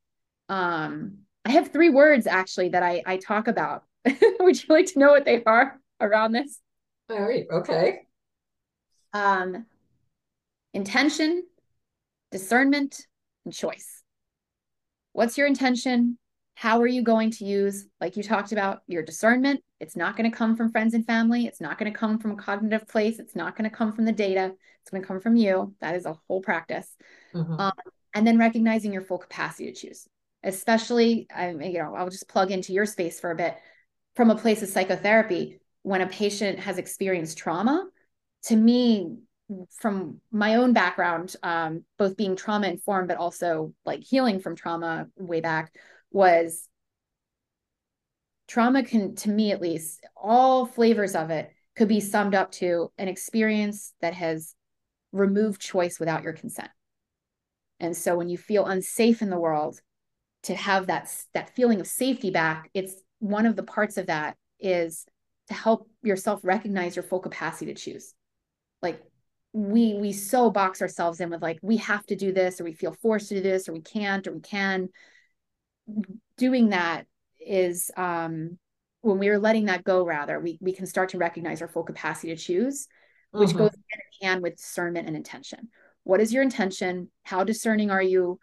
um 0.49 1.19
i 1.47 1.51
have 1.51 1.73
three 1.73 1.91
words 1.91 2.27
actually 2.27 2.71
that 2.71 2.83
i 2.83 3.03
i 3.07 3.17
talk 3.17 3.49
about. 3.49 3.85
Would 4.41 4.63
you 4.63 4.69
like 4.69 4.87
to 4.87 4.99
know 4.99 5.11
what 5.11 5.25
they 5.25 5.43
are 5.45 5.81
around 6.01 6.33
this? 6.33 6.61
All 7.09 7.21
right 7.21 7.47
okay. 7.51 8.01
Um 9.13 9.67
intention 10.75 11.45
discernment 12.31 13.07
and 13.45 13.55
choice. 13.55 14.03
What's 15.13 15.39
your 15.39 15.47
intention? 15.47 16.19
How 16.55 16.81
are 16.81 16.87
you 16.87 17.03
going 17.03 17.31
to 17.33 17.45
use 17.45 17.87
like 18.01 18.17
you 18.17 18.23
talked 18.23 18.53
about 18.53 18.81
your 18.87 19.03
discernment? 19.03 19.63
It's 19.79 19.97
not 19.97 20.17
going 20.17 20.31
to 20.31 20.37
come 20.37 20.57
from 20.57 20.73
friends 20.73 20.95
and 20.95 21.07
family. 21.07 21.47
It's 21.47 21.61
not 21.61 21.79
going 21.79 21.93
to 21.93 21.99
come 21.99 22.19
from 22.19 22.33
a 22.33 22.37
cognitive 22.37 22.89
place. 22.89 23.19
It's 23.19 23.37
not 23.37 23.57
going 23.57 23.69
to 23.69 23.77
come 23.77 23.93
from 23.93 24.05
the 24.05 24.13
data. 24.13 24.53
It's 24.83 24.91
going 24.91 25.03
to 25.03 25.07
come 25.07 25.21
from 25.21 25.37
you. 25.37 25.75
That 25.81 25.95
is 25.95 26.07
a 26.07 26.19
whole 26.27 26.41
practice. 26.41 26.89
Mm-hmm. 27.35 27.61
um, 27.61 27.73
and 28.15 28.27
then 28.27 28.39
recognizing 28.39 28.95
your 28.95 29.03
full 29.03 29.19
capacity 29.19 29.71
to 29.71 29.79
choose 29.79 30.09
especially 30.47 31.27
i 31.35 31.51
you 31.51 31.79
know 31.79 31.95
i'll 31.95 32.09
just 32.09 32.29
plug 32.29 32.51
into 32.51 32.73
your 32.73 32.87
space 32.87 33.21
for 33.21 33.31
a 33.31 33.37
bit. 33.37 33.57
From 34.15 34.31
a 34.31 34.37
place 34.37 34.63
of 34.63 34.71
psychotherapy 34.71 35.61
when 35.83 36.01
a 36.01 36.07
patient 36.07 36.59
has 36.61 36.79
experienced 36.79 37.37
trauma 37.37 37.85
to 38.45 38.57
me 38.57 39.19
from 39.71 40.23
my 40.33 40.55
own 40.55 40.73
background 40.73 41.37
um, 41.43 41.85
both 41.99 42.17
being 42.17 42.35
trauma 42.35 42.67
informed 42.67 43.09
but 43.09 43.19
also 43.19 43.75
like 43.85 44.03
healing 44.03 44.41
from 44.41 44.57
trauma 44.57 45.07
way 45.19 45.43
back 45.43 45.75
was 46.11 46.69
trauma 48.49 48.83
can 48.83 49.15
to 49.17 49.29
me 49.29 49.53
at 49.53 49.61
least 49.61 50.03
all 50.17 50.65
flavors 50.65 51.15
of 51.15 51.31
it 51.31 51.53
could 51.77 51.89
be 51.89 52.01
summed 52.01 52.35
up 52.35 52.51
to 52.53 52.91
an 52.97 53.07
experience 53.07 53.93
that 54.01 54.15
has 54.15 54.55
removed 55.13 55.61
choice 55.61 56.01
without 56.01 56.23
your 56.23 56.33
consent. 56.33 56.71
And 57.79 57.97
so 57.97 58.17
when 58.17 58.29
you 58.29 58.39
feel 58.39 58.65
unsafe 58.65 59.21
in 59.21 59.31
the 59.31 59.39
world 59.39 59.81
to 60.47 60.55
have 60.55 60.87
that 60.89 61.13
that 61.35 61.55
feeling 61.55 61.81
of 61.81 61.87
safety 61.87 62.31
back 62.31 62.71
it's 62.75 62.95
one 63.19 63.47
of 63.47 63.57
the 63.57 63.63
parts 63.63 63.97
of 63.97 64.07
that 64.07 64.37
is 64.61 65.07
to 65.49 65.55
help 65.55 65.89
yourself 66.03 66.41
recognize 66.43 66.97
your 66.97 67.03
full 67.03 67.21
capacity 67.21 67.73
to 67.73 67.81
choose. 67.81 68.15
Like 68.83 69.01
we 69.53 69.95
we 69.95 70.13
so 70.13 70.51
box 70.51 70.83
ourselves 70.83 71.21
in 71.21 71.31
with 71.31 71.43
like 71.43 71.59
we 71.63 71.79
have 71.79 72.05
to 72.07 72.17
do 72.17 72.33
this 72.33 72.61
or 72.61 72.65
we 72.65 72.73
feel 72.73 72.93
forced 73.01 73.29
to 73.29 73.37
do 73.37 73.41
this 73.41 73.69
or 73.69 73.73
we 73.73 73.81
can't 73.81 74.27
or 74.27 74.33
we 74.33 74.41
can. 74.41 74.89
Doing 76.37 76.71
that 76.71 77.07
is 77.41 77.91
um, 77.97 78.59
when 79.03 79.19
we 79.19 79.29
are 79.29 79.39
letting 79.39 79.67
that 79.67 79.85
go 79.85 80.05
rather 80.05 80.41
we, 80.41 80.59
we 80.61 80.73
can 80.73 80.87
start 80.87 81.11
to 81.11 81.19
recognize 81.19 81.63
our 81.63 81.69
full 81.69 81.85
capacity 81.85 82.35
to 82.35 82.37
choose 82.37 82.89
which 83.31 83.51
uh-huh. 83.51 83.59
goes 83.59 83.71
hand 83.71 84.03
in 84.21 84.27
hand 84.27 84.43
with 84.43 84.57
discernment 84.57 85.07
and 85.07 85.17
intention. 85.17 85.69
What 86.05 86.21
is 86.21 86.33
your 86.33 86.43
intention? 86.43 87.11
How 87.23 87.45
discerning 87.45 87.91
are 87.91 88.03
you 88.03 88.39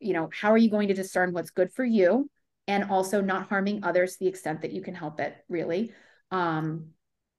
you 0.00 0.12
know 0.12 0.30
how 0.32 0.50
are 0.50 0.58
you 0.58 0.70
going 0.70 0.88
to 0.88 0.94
discern 0.94 1.32
what's 1.32 1.50
good 1.50 1.72
for 1.72 1.84
you 1.84 2.28
and 2.66 2.84
also 2.90 3.20
not 3.20 3.48
harming 3.48 3.84
others 3.84 4.12
to 4.12 4.18
the 4.20 4.28
extent 4.28 4.62
that 4.62 4.72
you 4.72 4.82
can 4.82 4.94
help 4.94 5.20
it 5.20 5.34
really? 5.48 5.92
Um 6.30 6.90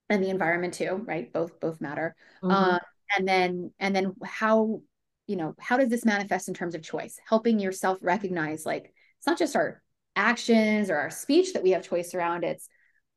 and 0.09 0.23
the 0.23 0.29
environment 0.29 0.73
too 0.73 1.03
right? 1.05 1.31
Both 1.31 1.59
both 1.59 1.81
matter. 1.81 2.15
Uh-huh. 2.43 2.73
um 2.73 2.79
and 3.17 3.27
then 3.27 3.71
and 3.79 3.95
then 3.95 4.13
how 4.23 4.81
you 5.27 5.35
know 5.35 5.55
how 5.59 5.77
does 5.77 5.89
this 5.89 6.05
manifest 6.05 6.47
in 6.47 6.53
terms 6.53 6.75
of 6.75 6.81
choice? 6.81 7.19
Helping 7.27 7.59
yourself 7.59 7.97
recognize 8.01 8.65
like 8.65 8.93
it's 9.17 9.27
not 9.27 9.37
just 9.37 9.55
our 9.55 9.81
actions 10.15 10.89
or 10.89 10.97
our 10.97 11.09
speech 11.09 11.53
that 11.53 11.63
we 11.63 11.71
have 11.71 11.87
choice 11.87 12.13
around 12.13 12.43
it's 12.43 12.67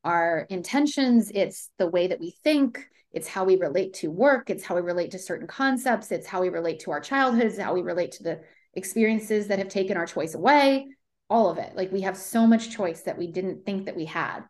our 0.04 0.46
intentions 0.50 1.30
it's 1.34 1.70
the 1.78 1.88
way 1.88 2.06
that 2.06 2.20
we 2.20 2.34
think 2.44 2.86
it's 3.12 3.26
how 3.26 3.44
we 3.44 3.56
relate 3.56 3.94
to 3.94 4.10
work 4.10 4.48
it's 4.48 4.64
how 4.64 4.74
we 4.74 4.80
relate 4.80 5.10
to 5.10 5.18
certain 5.18 5.46
concepts 5.46 6.12
it's 6.12 6.26
how 6.26 6.40
we 6.40 6.48
relate 6.48 6.80
to 6.80 6.90
our 6.90 7.00
childhoods 7.00 7.58
how 7.58 7.74
we 7.74 7.82
relate 7.82 8.12
to 8.12 8.22
the 8.22 8.40
experiences 8.76 9.48
that 9.48 9.58
have 9.58 9.68
taken 9.68 9.96
our 9.96 10.06
choice 10.06 10.34
away 10.34 10.86
all 11.30 11.50
of 11.50 11.58
it. 11.58 11.74
Like 11.74 11.90
we 11.90 12.02
have 12.02 12.16
so 12.16 12.46
much 12.46 12.70
choice 12.70 13.02
that 13.02 13.18
we 13.18 13.26
didn't 13.26 13.64
think 13.64 13.86
that 13.86 13.96
we 13.96 14.04
had. 14.04 14.40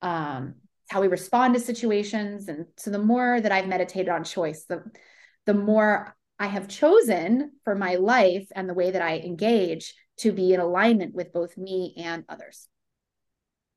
Um 0.00 0.54
how 0.90 1.00
we 1.00 1.08
respond 1.08 1.54
to 1.54 1.60
situations. 1.60 2.48
And 2.48 2.66
so 2.76 2.90
the 2.90 2.98
more 2.98 3.40
that 3.40 3.52
i've 3.52 3.68
meditated 3.68 4.08
on 4.08 4.24
choice 4.24 4.64
the 4.64 4.82
the 5.46 5.54
more 5.54 6.16
i 6.38 6.46
have 6.46 6.68
chosen 6.68 7.52
for 7.64 7.74
my 7.74 7.94
life 7.96 8.46
and 8.54 8.68
the 8.68 8.74
way 8.74 8.90
that 8.90 9.02
i 9.02 9.18
engage 9.18 9.94
to 10.18 10.32
be 10.32 10.52
in 10.52 10.60
alignment 10.60 11.14
with 11.14 11.32
both 11.32 11.56
me 11.56 11.94
and 11.96 12.24
others. 12.28 12.68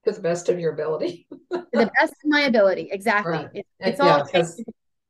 To 0.06 0.12
the 0.12 0.20
best 0.20 0.50
of 0.50 0.60
your 0.60 0.74
ability. 0.74 1.28
To 1.52 1.66
the 1.72 1.92
best 2.00 2.14
of 2.14 2.26
my 2.26 2.42
ability. 2.42 2.90
Exactly. 2.92 3.32
Right. 3.32 3.50
it, 3.54 3.66
it's 3.80 4.00
yeah, 4.00 4.18
all 4.18 4.26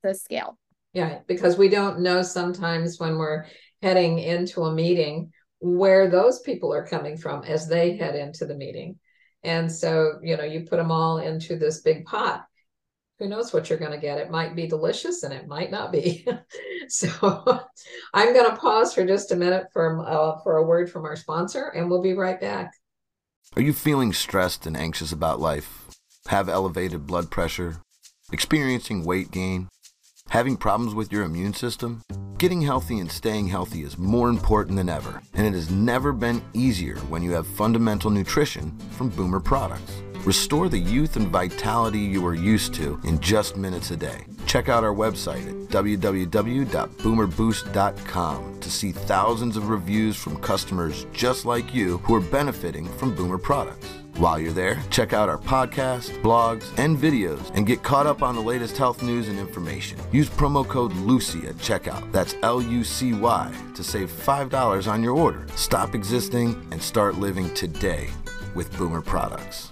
the 0.04 0.14
scale. 0.14 0.58
Yeah 0.94 1.20
because 1.28 1.58
we 1.58 1.70
don't 1.70 2.00
know 2.00 2.22
sometimes 2.22 3.00
when 3.00 3.18
we're 3.18 3.46
heading 3.86 4.18
into 4.18 4.64
a 4.64 4.74
meeting 4.74 5.32
where 5.60 6.10
those 6.10 6.40
people 6.40 6.74
are 6.74 6.88
coming 6.88 7.16
from 7.16 7.44
as 7.44 7.68
they 7.68 7.96
head 7.96 8.16
into 8.16 8.44
the 8.44 8.56
meeting. 8.56 8.98
And 9.44 9.72
so 9.72 10.20
you 10.24 10.36
know 10.36 10.44
you 10.44 10.62
put 10.62 10.78
them 10.78 10.92
all 10.92 11.20
into 11.20 11.56
this 11.56 11.82
big 11.82 12.04
pot. 12.06 12.46
Who 13.20 13.30
knows 13.30 13.54
what 13.54 13.70
you're 13.70 13.78
going 13.78 13.92
to 13.92 14.00
get? 14.00 14.18
It 14.18 14.32
might 14.32 14.56
be 14.56 14.66
delicious 14.66 15.22
and 15.22 15.32
it 15.32 15.48
might 15.48 15.70
not 15.72 15.92
be. 15.92 16.28
So 16.88 17.10
i'm 18.14 18.32
going 18.36 18.48
to 18.48 18.58
pause 18.58 18.94
for 18.94 19.04
just 19.08 19.32
a 19.32 19.36
minute 19.36 19.66
for 19.74 20.06
uh, 20.08 20.40
for 20.44 20.58
a 20.58 20.64
word 20.64 20.88
from 20.88 21.04
our 21.04 21.16
sponsor 21.16 21.70
and 21.70 21.90
we'll 21.90 22.04
be 22.04 22.14
right 22.14 22.40
back. 22.40 22.74
Are 23.56 23.62
you 23.64 23.74
feeling 23.74 24.14
stressed 24.14 24.68
and 24.68 24.78
anxious 24.78 25.12
about 25.12 25.40
life? 25.40 25.90
Have 26.28 26.48
elevated 26.48 27.08
blood 27.08 27.32
pressure? 27.32 27.78
Experiencing 28.32 29.04
weight 29.04 29.32
gain 29.32 29.68
having 30.30 30.58
problems 30.58 30.94
with 30.94 31.12
your 31.12 31.24
immune 31.24 31.54
system 31.54 32.04
getting 32.38 32.62
healthy 32.62 33.00
and 33.00 33.12
staying 33.12 33.48
healthy 33.48 33.84
is 33.84 33.98
more 33.98 34.30
important 34.30 34.78
than 34.78 34.90
ever 34.90 35.22
and 35.34 35.48
it 35.48 35.54
has 35.54 35.70
never 35.70 36.12
been 36.12 36.42
easier 36.54 36.98
when 37.10 37.24
you 37.24 37.32
have 37.32 37.48
fundamental 37.48 38.10
nutrition 38.10 38.78
from 38.92 39.10
boomer 39.10 39.40
products 39.40 40.02
Restore 40.26 40.68
the 40.70 40.80
youth 40.80 41.18
and 41.18 41.28
vitality 41.28 42.00
you 42.00 42.26
are 42.26 42.34
used 42.34 42.74
to 42.74 43.00
in 43.04 43.20
just 43.20 43.58
minutes 43.58 43.92
a 43.92 43.98
day. 43.98 44.26
Check 44.48 44.70
out 44.70 44.84
our 44.84 44.96
website 44.96 45.48
at 45.48 45.54
www.boomerboost.com 45.70 48.60
to 48.60 48.72
see 48.72 48.92
thousands 48.92 49.56
of 49.56 49.70
reviews 49.70 50.16
from 50.16 50.38
customers 50.38 51.06
just 51.14 51.46
like 51.46 51.76
you 51.76 52.00
who 52.00 52.16
are 52.16 52.22
benefiting 52.22 52.88
from 52.98 53.14
Boomer 53.14 53.38
products. 53.38 53.88
While 54.18 54.40
you're 54.40 54.54
there, 54.54 54.82
check 54.92 55.12
out 55.12 55.28
our 55.28 55.38
podcasts, 55.38 56.10
blogs, 56.22 56.72
and 56.78 56.98
videos 56.98 57.52
and 57.54 57.68
get 57.68 57.84
caught 57.84 58.08
up 58.08 58.24
on 58.24 58.34
the 58.34 58.42
latest 58.42 58.78
health 58.78 59.04
news 59.04 59.28
and 59.28 59.38
information. 59.38 60.00
Use 60.14 60.30
promo 60.30 60.66
code 60.66 60.94
LUCY 60.94 61.50
at 61.50 61.56
checkout. 61.56 62.10
That's 62.14 62.34
L 62.42 62.62
U 62.62 62.86
C 62.86 63.12
Y 63.12 63.54
to 63.76 63.84
save 63.84 64.10
$5 64.10 64.90
on 64.90 65.04
your 65.04 65.18
order. 65.18 65.46
Stop 65.58 65.96
existing 65.96 66.66
and 66.72 66.82
start 66.82 67.16
living 67.16 67.54
today 67.56 68.08
with 68.56 68.76
Boomer 68.78 69.02
products. 69.02 69.70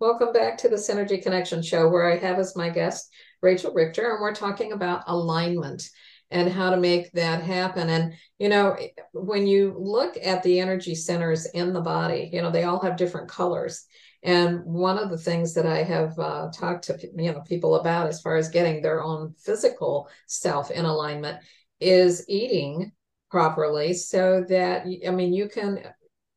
Welcome 0.00 0.32
back 0.32 0.56
to 0.58 0.70
the 0.70 0.76
Synergy 0.76 1.22
Connection 1.22 1.60
Show, 1.60 1.90
where 1.90 2.10
I 2.10 2.16
have 2.16 2.38
as 2.38 2.56
my 2.56 2.70
guest 2.70 3.12
Rachel 3.42 3.74
Richter, 3.74 4.12
and 4.12 4.22
we're 4.22 4.34
talking 4.34 4.72
about 4.72 5.04
alignment 5.08 5.90
and 6.32 6.50
how 6.50 6.70
to 6.70 6.76
make 6.76 7.12
that 7.12 7.42
happen. 7.42 7.88
And, 7.90 8.14
you 8.38 8.48
know, 8.48 8.76
when 9.12 9.46
you 9.46 9.76
look 9.78 10.16
at 10.22 10.42
the 10.42 10.58
energy 10.60 10.94
centers 10.94 11.46
in 11.46 11.72
the 11.72 11.80
body, 11.80 12.30
you 12.32 12.42
know, 12.42 12.50
they 12.50 12.64
all 12.64 12.80
have 12.80 12.96
different 12.96 13.28
colors. 13.28 13.84
And 14.22 14.64
one 14.64 14.98
of 14.98 15.10
the 15.10 15.18
things 15.18 15.52
that 15.54 15.66
I 15.66 15.82
have 15.82 16.18
uh, 16.18 16.48
talked 16.54 16.84
to 16.84 16.98
you 17.16 17.32
know 17.32 17.40
people 17.40 17.76
about 17.76 18.06
as 18.06 18.20
far 18.20 18.36
as 18.36 18.48
getting 18.48 18.80
their 18.80 19.02
own 19.02 19.34
physical 19.38 20.08
self 20.26 20.70
in 20.70 20.84
alignment 20.84 21.38
is 21.80 22.24
eating 22.28 22.92
properly 23.30 23.94
so 23.94 24.44
that 24.48 24.86
I 25.06 25.10
mean 25.10 25.32
you 25.32 25.48
can 25.48 25.82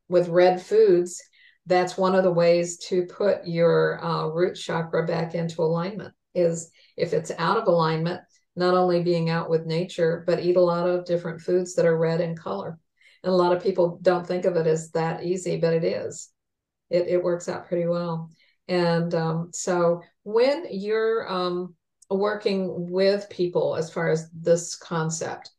with 0.09 0.29
red 0.29 0.61
foods 0.61 1.21
that's 1.67 1.97
one 1.97 2.15
of 2.15 2.23
the 2.23 2.31
ways 2.31 2.77
to 2.77 3.05
put 3.05 3.45
your 3.45 4.03
uh, 4.03 4.27
root 4.27 4.55
chakra 4.55 5.05
back 5.05 5.35
into 5.35 5.61
alignment 5.61 6.13
is 6.33 6.71
if 6.95 7.13
it's 7.13 7.31
out 7.37 7.57
of 7.57 7.67
alignment 7.67 8.21
not 8.55 8.73
only 8.73 9.03
being 9.03 9.29
out 9.29 9.49
with 9.49 9.65
nature 9.65 10.23
but 10.25 10.39
eat 10.39 10.55
a 10.55 10.61
lot 10.61 10.87
of 10.87 11.05
different 11.05 11.41
foods 11.41 11.75
that 11.75 11.85
are 11.85 11.97
red 11.97 12.21
in 12.21 12.35
color. 12.35 12.77
And 13.23 13.33
a 13.33 13.35
lot 13.35 13.55
of 13.55 13.63
people 13.63 13.99
don't 14.01 14.25
think 14.25 14.45
of 14.45 14.55
it 14.55 14.67
as 14.67 14.91
that 14.91 15.23
easy 15.23 15.57
but 15.57 15.73
it 15.73 15.83
is. 15.83 16.29
It, 16.89 17.07
it 17.07 17.23
works 17.23 17.49
out 17.49 17.67
pretty 17.67 17.87
well. 17.87 18.29
And 18.67 19.13
um, 19.13 19.49
so 19.53 20.01
when 20.23 20.65
you're 20.69 21.31
um, 21.31 21.75
working 22.09 22.91
with 22.91 23.29
people 23.29 23.75
as 23.75 23.91
far 23.91 24.09
as 24.09 24.29
this 24.31 24.75
concept 24.75 25.51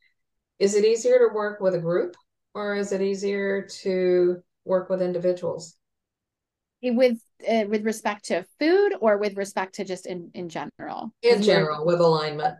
is 0.59 0.73
it 0.73 0.85
easier 0.85 1.19
to 1.19 1.33
work 1.33 1.59
with 1.59 1.75
a 1.75 1.79
group 1.79 2.15
or 2.53 2.75
is 2.75 2.91
it 2.91 3.01
easier 3.01 3.67
to 3.81 4.37
work 4.65 4.89
with 4.89 5.01
individuals? 5.01 5.75
With 6.81 7.19
uh, 7.47 7.65
with 7.67 7.85
respect 7.85 8.25
to 8.25 8.45
food 8.59 8.93
or 8.99 9.17
with 9.17 9.37
respect 9.37 9.75
to 9.75 9.85
just 9.85 10.05
in 10.07 10.31
in 10.33 10.49
general? 10.49 11.11
In 11.21 11.41
general 11.41 11.85
with 11.85 11.99
alignment 11.99 12.55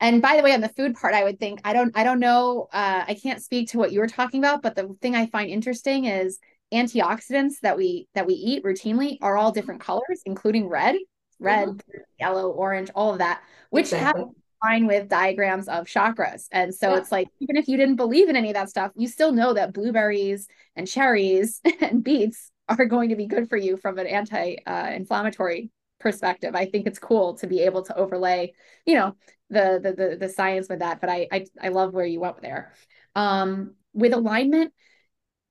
and 0.00 0.22
by 0.22 0.36
the 0.36 0.42
way 0.42 0.52
on 0.52 0.60
the 0.60 0.68
food 0.68 0.94
part 0.94 1.14
i 1.14 1.22
would 1.22 1.38
think 1.38 1.60
i 1.64 1.72
don't 1.72 1.96
i 1.96 2.02
don't 2.02 2.20
know 2.20 2.68
uh, 2.72 3.04
i 3.06 3.14
can't 3.14 3.42
speak 3.42 3.68
to 3.68 3.78
what 3.78 3.92
you 3.92 4.00
were 4.00 4.06
talking 4.06 4.40
about 4.40 4.62
but 4.62 4.74
the 4.74 4.96
thing 5.00 5.14
i 5.14 5.26
find 5.26 5.50
interesting 5.50 6.06
is 6.06 6.38
antioxidants 6.72 7.60
that 7.62 7.76
we 7.76 8.08
that 8.14 8.26
we 8.26 8.34
eat 8.34 8.64
routinely 8.64 9.18
are 9.20 9.36
all 9.36 9.52
different 9.52 9.80
colors 9.80 10.22
including 10.24 10.68
red 10.68 10.96
red 11.38 11.68
mm-hmm. 11.68 11.98
yellow 12.18 12.50
orange 12.50 12.90
all 12.94 13.12
of 13.12 13.18
that 13.18 13.42
which 13.70 13.86
exactly. 13.86 14.22
have 14.22 14.30
fine 14.62 14.86
with 14.86 15.08
diagrams 15.08 15.68
of 15.68 15.86
chakras 15.86 16.46
and 16.52 16.74
so 16.74 16.90
yeah. 16.90 16.98
it's 16.98 17.10
like 17.10 17.28
even 17.40 17.56
if 17.56 17.66
you 17.66 17.76
didn't 17.76 17.96
believe 17.96 18.28
in 18.28 18.36
any 18.36 18.50
of 18.50 18.54
that 18.54 18.68
stuff 18.68 18.92
you 18.94 19.08
still 19.08 19.32
know 19.32 19.54
that 19.54 19.72
blueberries 19.72 20.48
and 20.76 20.86
cherries 20.86 21.60
and 21.80 22.04
beets 22.04 22.52
are 22.68 22.84
going 22.84 23.08
to 23.08 23.16
be 23.16 23.26
good 23.26 23.48
for 23.48 23.56
you 23.56 23.76
from 23.76 23.98
an 23.98 24.06
anti-inflammatory 24.06 25.64
uh, 25.64 26.02
perspective 26.02 26.54
i 26.54 26.66
think 26.66 26.86
it's 26.86 26.98
cool 26.98 27.34
to 27.34 27.46
be 27.46 27.60
able 27.60 27.82
to 27.82 27.96
overlay 27.96 28.52
you 28.86 28.94
know 28.94 29.14
the 29.50 29.80
the 29.82 29.92
the, 29.92 30.16
the 30.16 30.28
science 30.28 30.68
with 30.68 30.78
that 30.78 31.00
but 31.00 31.10
I, 31.10 31.28
I 31.30 31.46
i 31.60 31.68
love 31.68 31.92
where 31.92 32.06
you 32.06 32.20
went 32.20 32.40
there. 32.42 32.72
Um 33.14 33.74
with 33.92 34.12
alignment 34.12 34.72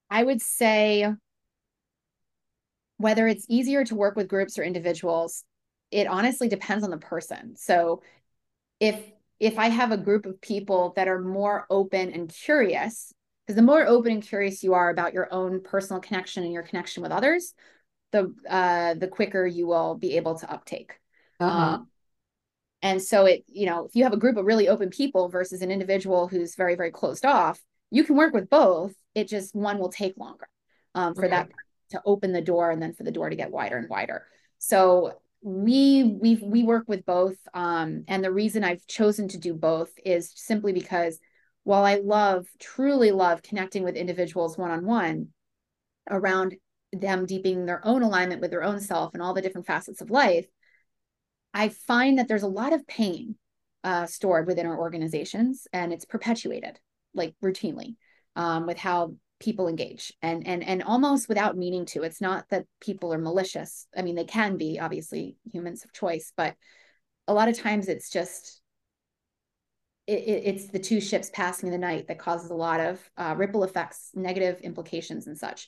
i 0.10 0.24
would 0.24 0.42
say 0.42 1.08
whether 2.98 3.28
it's 3.28 3.46
easier 3.50 3.84
to 3.86 3.96
work 3.96 4.16
with 4.16 4.28
groups 4.28 4.58
or 4.58 4.64
individuals 4.64 5.44
it 5.92 6.08
honestly 6.08 6.48
depends 6.48 6.84
on 6.84 6.92
the 6.92 6.98
person. 6.98 7.56
So 7.56 8.02
if 8.80 9.02
if 9.40 9.58
i 9.58 9.70
have 9.70 9.92
a 9.92 9.98
group 9.98 10.26
of 10.26 10.40
people 10.42 10.94
that 10.96 11.08
are 11.08 11.22
more 11.22 11.66
open 11.70 12.12
and 12.12 12.30
curious 12.30 13.14
because 13.46 13.56
the 13.56 13.62
more 13.62 13.86
open 13.86 14.12
and 14.12 14.24
curious 14.24 14.64
you 14.64 14.74
are 14.74 14.90
about 14.90 15.14
your 15.14 15.34
own 15.34 15.62
personal 15.62 16.02
connection 16.02 16.44
and 16.44 16.54
your 16.54 16.64
connection 16.64 17.04
with 17.04 17.12
others 17.12 17.54
the 18.12 18.34
uh 18.50 18.94
the 18.96 19.08
quicker 19.08 19.46
you 19.46 19.68
will 19.68 19.96
be 19.96 20.18
able 20.18 20.36
to 20.36 20.52
uptake. 20.52 21.00
Uh-huh. 21.40 21.76
um, 21.76 21.88
and 22.82 23.02
so 23.02 23.26
it 23.26 23.44
you 23.48 23.66
know 23.66 23.86
if 23.86 23.96
you 23.96 24.04
have 24.04 24.14
a 24.14 24.18
group 24.18 24.38
of 24.38 24.46
really 24.46 24.68
open 24.68 24.90
people 24.90 25.30
versus 25.30 25.62
an 25.62 25.72
individual 25.72 26.28
who's 26.28 26.56
very 26.56 26.76
very 26.76 26.92
closed 26.92 27.26
off 27.26 27.60
you 27.92 28.04
can 28.04 28.16
work 28.16 28.34
with 28.34 28.50
both 28.50 28.94
it 29.16 29.28
just 29.28 29.56
one 29.56 29.80
will 29.80 29.90
take 29.90 30.18
longer 30.18 30.48
um, 30.96 31.14
for 31.14 31.26
okay. 31.26 31.36
that 31.36 31.50
to 31.92 32.02
open 32.06 32.32
the 32.32 32.42
door 32.42 32.72
and 32.72 32.82
then 32.82 32.94
for 32.94 33.04
the 33.04 33.12
door 33.12 33.30
to 33.30 33.36
get 33.36 33.52
wider 33.52 33.78
and 33.78 33.90
wider 33.90 34.26
so 34.58 35.14
we 35.42 36.18
we 36.22 36.36
we 36.36 36.64
work 36.64 36.84
with 36.88 37.06
both 37.06 37.38
um, 37.54 38.04
and 38.08 38.24
the 38.24 38.32
reason 38.32 38.64
i've 38.64 38.86
chosen 38.88 39.28
to 39.28 39.38
do 39.38 39.54
both 39.54 39.92
is 40.06 40.32
simply 40.36 40.74
because 40.74 41.20
while 41.70 41.86
I 41.86 41.98
love, 41.98 42.48
truly 42.60 43.12
love 43.12 43.44
connecting 43.44 43.84
with 43.84 43.96
individuals 43.96 44.58
one 44.58 44.72
on 44.72 44.86
one 44.86 45.28
around 46.10 46.56
them 46.92 47.28
deepening 47.28 47.68
their 47.68 47.86
own 47.86 48.02
alignment 48.02 48.42
with 48.42 48.50
their 48.50 48.64
own 48.64 48.80
self 48.80 49.14
and 49.14 49.22
all 49.22 49.36
the 49.36 49.42
different 49.44 49.68
facets 49.68 50.02
of 50.02 50.10
life, 50.10 50.48
I 51.54 51.70
find 51.70 52.18
that 52.18 52.28
there's 52.28 52.44
a 52.44 52.48
lot 52.48 52.74
of 52.74 52.88
pain 52.88 53.36
uh, 53.84 54.06
stored 54.06 54.48
within 54.48 54.66
our 54.66 54.78
organizations 54.78 55.68
and 55.72 55.94
it's 55.94 56.06
perpetuated 56.06 56.80
like 57.14 57.34
routinely 57.44 57.96
um, 58.36 58.68
with 58.68 58.78
how 58.78 59.16
people 59.40 59.70
engage 59.70 60.12
and 60.22 60.46
and 60.46 60.62
and 60.64 60.84
almost 60.84 61.30
without 61.30 61.56
meaning 61.56 61.86
to 61.86 62.04
it's 62.04 62.20
not 62.20 62.44
that 62.50 62.66
people 62.82 63.14
are 63.14 63.18
malicious 63.18 63.88
i 63.98 64.02
mean 64.02 64.14
they 64.14 64.26
can 64.26 64.58
be 64.58 64.78
obviously 64.82 65.38
humans 65.50 65.86
of 65.86 65.94
choice 65.94 66.34
but 66.36 66.56
a 67.26 67.34
lot 67.34 67.48
of 67.48 67.58
times 67.58 67.88
it's 67.88 68.10
just 68.10 68.62
it, 70.10 70.42
it's 70.46 70.68
the 70.68 70.80
two 70.80 71.00
ships 71.00 71.30
passing 71.32 71.68
in 71.68 71.72
the 71.72 71.78
night 71.78 72.08
that 72.08 72.20
causes 72.20 72.50
a 72.50 72.56
lot 72.56 72.80
of 72.80 73.10
uh, 73.18 73.36
ripple 73.38 73.64
effects, 73.64 74.10
negative 74.16 74.60
implications, 74.62 75.28
and 75.28 75.38
such. 75.38 75.68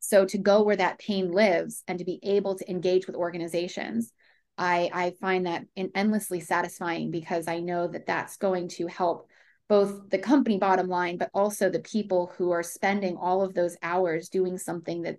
So 0.00 0.26
to 0.26 0.38
go 0.38 0.62
where 0.62 0.76
that 0.76 0.98
pain 0.98 1.32
lives 1.32 1.82
and 1.88 1.98
to 1.98 2.04
be 2.04 2.20
able 2.22 2.56
to 2.56 2.70
engage 2.70 3.06
with 3.06 3.16
organizations, 3.16 4.12
I, 4.58 4.90
I 4.92 5.14
find 5.20 5.46
that 5.46 5.64
endlessly 5.94 6.40
satisfying 6.40 7.10
because 7.10 7.48
I 7.48 7.60
know 7.60 7.88
that 7.88 8.06
that's 8.06 8.36
going 8.36 8.68
to 8.68 8.86
help 8.86 9.28
both 9.68 10.10
the 10.10 10.18
company 10.18 10.58
bottom 10.58 10.88
line, 10.88 11.16
but 11.16 11.30
also 11.32 11.70
the 11.70 11.80
people 11.80 12.32
who 12.36 12.50
are 12.50 12.62
spending 12.62 13.16
all 13.16 13.42
of 13.42 13.54
those 13.54 13.76
hours 13.82 14.28
doing 14.28 14.58
something 14.58 15.02
that 15.02 15.16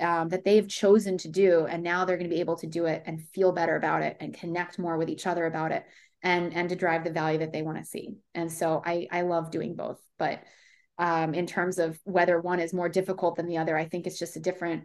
um, 0.00 0.30
that 0.30 0.44
they've 0.44 0.68
chosen 0.68 1.18
to 1.18 1.28
do, 1.28 1.66
and 1.66 1.82
now 1.82 2.04
they're 2.04 2.16
going 2.16 2.28
to 2.28 2.34
be 2.34 2.40
able 2.40 2.56
to 2.56 2.66
do 2.66 2.86
it 2.86 3.02
and 3.06 3.22
feel 3.34 3.52
better 3.52 3.76
about 3.76 4.02
it 4.02 4.16
and 4.20 4.34
connect 4.34 4.78
more 4.78 4.96
with 4.96 5.08
each 5.08 5.26
other 5.26 5.46
about 5.46 5.70
it 5.70 5.84
and 6.22 6.54
and 6.54 6.68
to 6.68 6.76
drive 6.76 7.04
the 7.04 7.10
value 7.10 7.38
that 7.38 7.52
they 7.52 7.62
want 7.62 7.78
to 7.78 7.84
see. 7.84 8.16
And 8.34 8.50
so 8.50 8.82
i 8.84 9.06
i 9.10 9.22
love 9.22 9.50
doing 9.50 9.74
both 9.74 10.00
but 10.18 10.42
um, 10.98 11.34
in 11.34 11.46
terms 11.46 11.78
of 11.78 11.98
whether 12.04 12.40
one 12.40 12.60
is 12.60 12.72
more 12.72 12.88
difficult 12.88 13.36
than 13.36 13.46
the 13.46 13.58
other 13.58 13.76
i 13.76 13.84
think 13.84 14.06
it's 14.06 14.18
just 14.18 14.36
a 14.36 14.40
different 14.40 14.84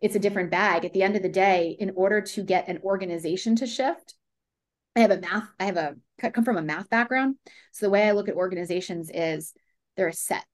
it's 0.00 0.14
a 0.14 0.20
different 0.20 0.50
bag. 0.50 0.84
At 0.84 0.92
the 0.92 1.02
end 1.02 1.16
of 1.16 1.22
the 1.22 1.28
day 1.28 1.76
in 1.78 1.92
order 1.94 2.20
to 2.20 2.42
get 2.42 2.68
an 2.68 2.80
organization 2.82 3.56
to 3.56 3.66
shift 3.66 4.14
i 4.94 5.00
have 5.00 5.10
a 5.10 5.20
math 5.20 5.48
i 5.60 5.64
have 5.64 5.76
a 5.76 5.96
come 6.32 6.44
from 6.44 6.56
a 6.56 6.62
math 6.62 6.88
background. 6.88 7.36
So 7.72 7.86
the 7.86 7.90
way 7.90 8.08
i 8.08 8.12
look 8.12 8.28
at 8.28 8.34
organizations 8.34 9.10
is 9.12 9.52
they're 9.96 10.08
a 10.08 10.12
set. 10.12 10.44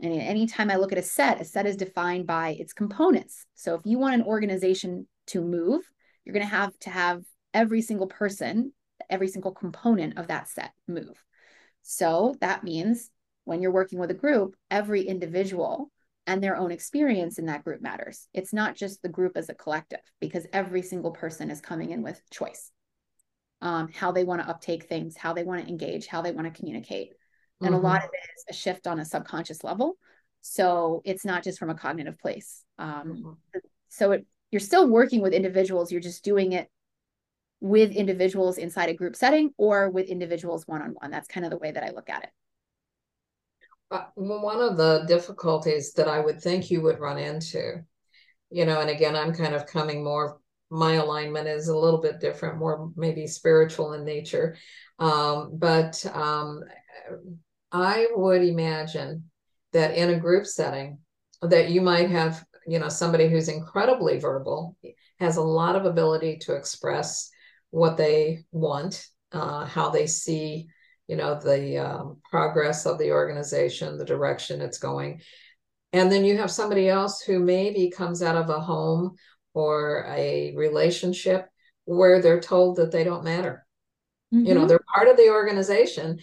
And 0.00 0.12
anytime 0.12 0.70
i 0.70 0.76
look 0.76 0.92
at 0.92 0.98
a 0.98 1.02
set 1.02 1.40
a 1.40 1.44
set 1.44 1.66
is 1.66 1.76
defined 1.76 2.26
by 2.26 2.50
its 2.50 2.72
components. 2.72 3.46
So 3.54 3.74
if 3.74 3.82
you 3.84 3.98
want 3.98 4.14
an 4.14 4.22
organization 4.22 5.06
to 5.28 5.42
move 5.42 5.82
you're 6.24 6.34
going 6.34 6.44
to 6.44 6.54
have 6.54 6.76
to 6.80 6.90
have 6.90 7.22
every 7.54 7.82
single 7.82 8.08
person 8.08 8.72
every 9.10 9.28
single 9.28 9.52
component 9.52 10.18
of 10.18 10.28
that 10.28 10.48
set 10.48 10.72
move. 10.88 11.22
So 11.82 12.34
that 12.40 12.64
means 12.64 13.10
when 13.44 13.60
you're 13.62 13.72
working 13.72 13.98
with 13.98 14.10
a 14.10 14.14
group, 14.14 14.56
every 14.70 15.02
individual 15.02 15.90
and 16.26 16.42
their 16.42 16.56
own 16.56 16.72
experience 16.72 17.38
in 17.38 17.46
that 17.46 17.64
group 17.64 17.80
matters. 17.80 18.28
It's 18.34 18.52
not 18.52 18.74
just 18.74 19.02
the 19.02 19.08
group 19.08 19.36
as 19.36 19.48
a 19.48 19.54
collective, 19.54 20.00
because 20.20 20.46
every 20.52 20.82
single 20.82 21.12
person 21.12 21.50
is 21.50 21.60
coming 21.60 21.90
in 21.90 22.02
with 22.02 22.20
choice. 22.30 22.72
Um, 23.62 23.88
how 23.92 24.12
they 24.12 24.24
want 24.24 24.42
to 24.42 24.48
uptake 24.48 24.84
things, 24.84 25.16
how 25.16 25.32
they 25.32 25.44
want 25.44 25.62
to 25.62 25.68
engage, 25.68 26.06
how 26.06 26.22
they 26.22 26.32
want 26.32 26.52
to 26.52 26.58
communicate. 26.58 27.12
And 27.60 27.70
mm-hmm. 27.70 27.84
a 27.84 27.88
lot 27.88 28.04
of 28.04 28.10
it 28.12 28.30
is 28.36 28.44
a 28.50 28.52
shift 28.52 28.86
on 28.86 29.00
a 29.00 29.04
subconscious 29.04 29.64
level. 29.64 29.96
So 30.42 31.00
it's 31.04 31.24
not 31.24 31.42
just 31.42 31.58
from 31.58 31.70
a 31.70 31.74
cognitive 31.74 32.18
place. 32.18 32.62
Um, 32.78 33.36
mm-hmm. 33.54 33.58
So 33.88 34.12
it, 34.12 34.26
you're 34.50 34.60
still 34.60 34.88
working 34.88 35.22
with 35.22 35.32
individuals, 35.32 35.90
you're 35.90 36.00
just 36.00 36.22
doing 36.22 36.52
it 36.52 36.68
with 37.60 37.92
individuals 37.92 38.58
inside 38.58 38.90
a 38.90 38.94
group 38.94 39.16
setting 39.16 39.50
or 39.56 39.88
with 39.88 40.08
individuals 40.08 40.66
one 40.66 40.82
on 40.82 40.90
one. 40.90 41.10
That's 41.10 41.28
kind 41.28 41.46
of 41.46 41.50
the 41.50 41.58
way 41.58 41.70
that 41.70 41.82
I 41.82 41.90
look 41.90 42.10
at 42.10 42.24
it. 42.24 42.30
Uh, 43.90 44.04
one 44.16 44.60
of 44.60 44.76
the 44.76 45.04
difficulties 45.06 45.92
that 45.92 46.08
I 46.08 46.18
would 46.18 46.40
think 46.40 46.70
you 46.70 46.82
would 46.82 46.98
run 46.98 47.18
into, 47.18 47.84
you 48.50 48.66
know, 48.66 48.80
and 48.80 48.90
again, 48.90 49.14
I'm 49.14 49.32
kind 49.32 49.54
of 49.54 49.66
coming 49.66 50.02
more, 50.02 50.40
my 50.70 50.94
alignment 50.94 51.46
is 51.46 51.68
a 51.68 51.76
little 51.76 52.00
bit 52.00 52.20
different, 52.20 52.58
more 52.58 52.90
maybe 52.96 53.28
spiritual 53.28 53.92
in 53.92 54.04
nature. 54.04 54.56
Um, 54.98 55.52
but 55.54 56.04
um, 56.12 56.62
I 57.70 58.08
would 58.14 58.42
imagine 58.42 59.30
that 59.72 59.94
in 59.94 60.10
a 60.10 60.18
group 60.18 60.46
setting, 60.46 60.98
that 61.42 61.70
you 61.70 61.80
might 61.80 62.10
have, 62.10 62.44
you 62.66 62.78
know, 62.78 62.88
somebody 62.88 63.28
who's 63.28 63.48
incredibly 63.48 64.18
verbal, 64.18 64.76
has 65.20 65.36
a 65.36 65.42
lot 65.42 65.76
of 65.76 65.84
ability 65.84 66.38
to 66.38 66.54
express 66.56 67.30
what 67.70 67.96
they 67.96 68.44
want, 68.50 69.06
uh, 69.32 69.64
how 69.64 69.90
they 69.90 70.06
see, 70.06 70.68
you 71.08 71.16
know, 71.16 71.38
the 71.38 71.78
um, 71.78 72.18
progress 72.30 72.86
of 72.86 72.98
the 72.98 73.12
organization, 73.12 73.98
the 73.98 74.04
direction 74.04 74.60
it's 74.60 74.78
going. 74.78 75.20
And 75.92 76.10
then 76.10 76.24
you 76.24 76.36
have 76.38 76.50
somebody 76.50 76.88
else 76.88 77.20
who 77.20 77.38
maybe 77.38 77.90
comes 77.90 78.22
out 78.22 78.36
of 78.36 78.50
a 78.50 78.60
home 78.60 79.16
or 79.54 80.04
a 80.08 80.54
relationship 80.56 81.48
where 81.84 82.20
they're 82.20 82.40
told 82.40 82.76
that 82.76 82.90
they 82.90 83.04
don't 83.04 83.24
matter. 83.24 83.64
Mm-hmm. 84.34 84.46
You 84.46 84.54
know, 84.54 84.60
mm-hmm. 84.60 84.68
they're 84.68 84.80
part 84.94 85.08
of 85.08 85.16
the 85.16 85.30
organization 85.30 86.18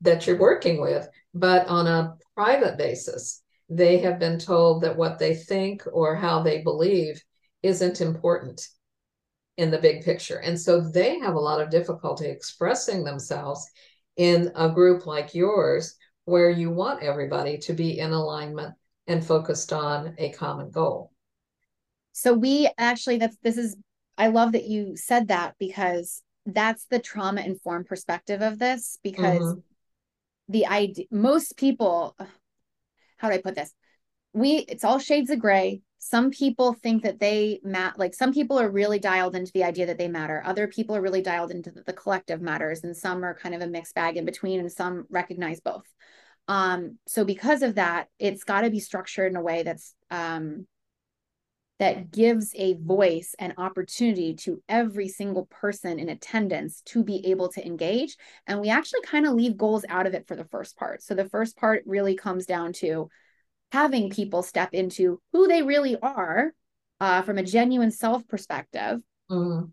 that 0.00 0.26
you're 0.26 0.38
working 0.38 0.80
with, 0.80 1.08
but 1.32 1.66
on 1.68 1.86
a 1.86 2.14
private 2.34 2.76
basis, 2.76 3.42
they 3.70 3.98
have 3.98 4.18
been 4.18 4.38
told 4.38 4.82
that 4.82 4.96
what 4.96 5.18
they 5.18 5.34
think 5.34 5.82
or 5.90 6.14
how 6.14 6.42
they 6.42 6.62
believe 6.62 7.22
isn't 7.62 8.00
important 8.00 8.68
in 9.56 9.70
the 9.70 9.78
big 9.78 10.04
picture. 10.04 10.38
And 10.38 10.60
so 10.60 10.80
they 10.80 11.18
have 11.20 11.34
a 11.34 11.40
lot 11.40 11.60
of 11.60 11.70
difficulty 11.70 12.26
expressing 12.26 13.04
themselves 13.04 13.66
in 14.16 14.52
a 14.54 14.70
group 14.70 15.06
like 15.06 15.34
yours 15.34 15.96
where 16.24 16.50
you 16.50 16.70
want 16.70 17.02
everybody 17.02 17.58
to 17.58 17.72
be 17.72 17.98
in 17.98 18.12
alignment 18.12 18.74
and 19.06 19.24
focused 19.24 19.72
on 19.72 20.14
a 20.18 20.30
common 20.30 20.70
goal. 20.70 21.10
So 22.12 22.32
we 22.32 22.70
actually 22.78 23.18
that's 23.18 23.36
this 23.42 23.58
is 23.58 23.76
I 24.16 24.28
love 24.28 24.52
that 24.52 24.64
you 24.64 24.96
said 24.96 25.28
that 25.28 25.54
because 25.58 26.22
that's 26.46 26.86
the 26.86 26.98
trauma 26.98 27.40
informed 27.40 27.86
perspective 27.86 28.40
of 28.40 28.58
this 28.58 28.98
because 29.02 29.40
mm-hmm. 29.40 29.60
the 30.48 30.66
idea 30.66 31.06
most 31.10 31.56
people 31.56 32.16
how 33.16 33.28
do 33.28 33.34
I 33.34 33.40
put 33.40 33.54
this? 33.54 33.72
We 34.32 34.58
it's 34.68 34.84
all 34.84 34.98
shades 34.98 35.30
of 35.30 35.38
gray. 35.38 35.82
Some 36.06 36.30
people 36.30 36.74
think 36.74 37.02
that 37.04 37.18
they 37.18 37.60
mat 37.64 37.98
like 37.98 38.12
some 38.12 38.30
people 38.30 38.60
are 38.60 38.68
really 38.68 38.98
dialed 38.98 39.34
into 39.34 39.50
the 39.52 39.64
idea 39.64 39.86
that 39.86 39.96
they 39.96 40.06
matter. 40.06 40.42
Other 40.44 40.68
people 40.68 40.94
are 40.94 41.00
really 41.00 41.22
dialed 41.22 41.50
into 41.50 41.70
the, 41.70 41.80
the 41.80 41.94
collective 41.94 42.42
matters 42.42 42.84
and 42.84 42.94
some 42.94 43.24
are 43.24 43.34
kind 43.34 43.54
of 43.54 43.62
a 43.62 43.66
mixed 43.66 43.94
bag 43.94 44.18
in 44.18 44.26
between 44.26 44.60
and 44.60 44.70
some 44.70 45.06
recognize 45.08 45.60
both. 45.60 45.90
Um 46.46 46.98
so 47.06 47.24
because 47.24 47.62
of 47.62 47.76
that, 47.76 48.08
it's 48.18 48.44
got 48.44 48.60
to 48.60 48.70
be 48.70 48.80
structured 48.80 49.32
in 49.32 49.36
a 49.36 49.42
way 49.42 49.62
that's 49.62 49.94
um 50.10 50.66
that 51.78 52.10
gives 52.10 52.52
a 52.54 52.74
voice 52.74 53.34
and 53.38 53.54
opportunity 53.56 54.34
to 54.34 54.62
every 54.68 55.08
single 55.08 55.46
person 55.46 55.98
in 55.98 56.10
attendance 56.10 56.82
to 56.82 57.02
be 57.02 57.26
able 57.30 57.48
to 57.48 57.66
engage. 57.66 58.18
And 58.46 58.60
we 58.60 58.68
actually 58.68 59.02
kind 59.06 59.26
of 59.26 59.32
leave 59.32 59.56
goals 59.56 59.86
out 59.88 60.06
of 60.06 60.12
it 60.12 60.28
for 60.28 60.36
the 60.36 60.44
first 60.44 60.76
part. 60.76 61.02
So 61.02 61.14
the 61.14 61.30
first 61.30 61.56
part 61.56 61.82
really 61.86 62.14
comes 62.14 62.44
down 62.44 62.74
to 62.74 63.08
having 63.74 64.08
people 64.08 64.44
step 64.44 64.72
into 64.72 65.20
who 65.32 65.48
they 65.48 65.62
really 65.62 65.96
are 66.00 66.52
uh, 67.00 67.22
from 67.22 67.38
a 67.38 67.42
genuine 67.42 67.90
self 67.90 68.26
perspective 68.28 69.00
mm-hmm. 69.28 69.66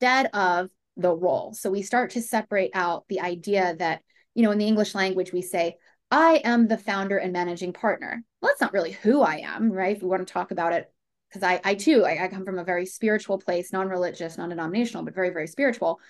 instead 0.00 0.30
of 0.32 0.70
the 0.96 1.14
role. 1.14 1.52
So 1.52 1.70
we 1.70 1.82
start 1.82 2.12
to 2.12 2.22
separate 2.22 2.70
out 2.72 3.04
the 3.10 3.20
idea 3.20 3.76
that, 3.78 4.00
you 4.34 4.42
know, 4.42 4.52
in 4.52 4.58
the 4.58 4.66
English 4.66 4.94
language, 4.94 5.34
we 5.34 5.42
say, 5.42 5.76
I 6.10 6.40
am 6.44 6.66
the 6.66 6.78
founder 6.78 7.18
and 7.18 7.34
managing 7.34 7.74
partner. 7.74 8.24
Well, 8.40 8.50
that's 8.50 8.62
not 8.62 8.72
really 8.72 8.92
who 8.92 9.20
I 9.20 9.42
am, 9.44 9.70
right? 9.70 9.96
If 9.96 10.02
we 10.02 10.08
want 10.08 10.26
to 10.26 10.32
talk 10.32 10.50
about 10.50 10.72
it 10.72 10.90
because 11.28 11.42
I, 11.42 11.60
I 11.62 11.74
too, 11.74 12.06
I, 12.06 12.24
I 12.24 12.28
come 12.28 12.46
from 12.46 12.58
a 12.58 12.64
very 12.64 12.86
spiritual 12.86 13.36
place, 13.38 13.70
non-religious, 13.70 14.38
non-denominational, 14.38 15.04
but 15.04 15.14
very, 15.14 15.28
very 15.28 15.46
spiritual. 15.46 16.00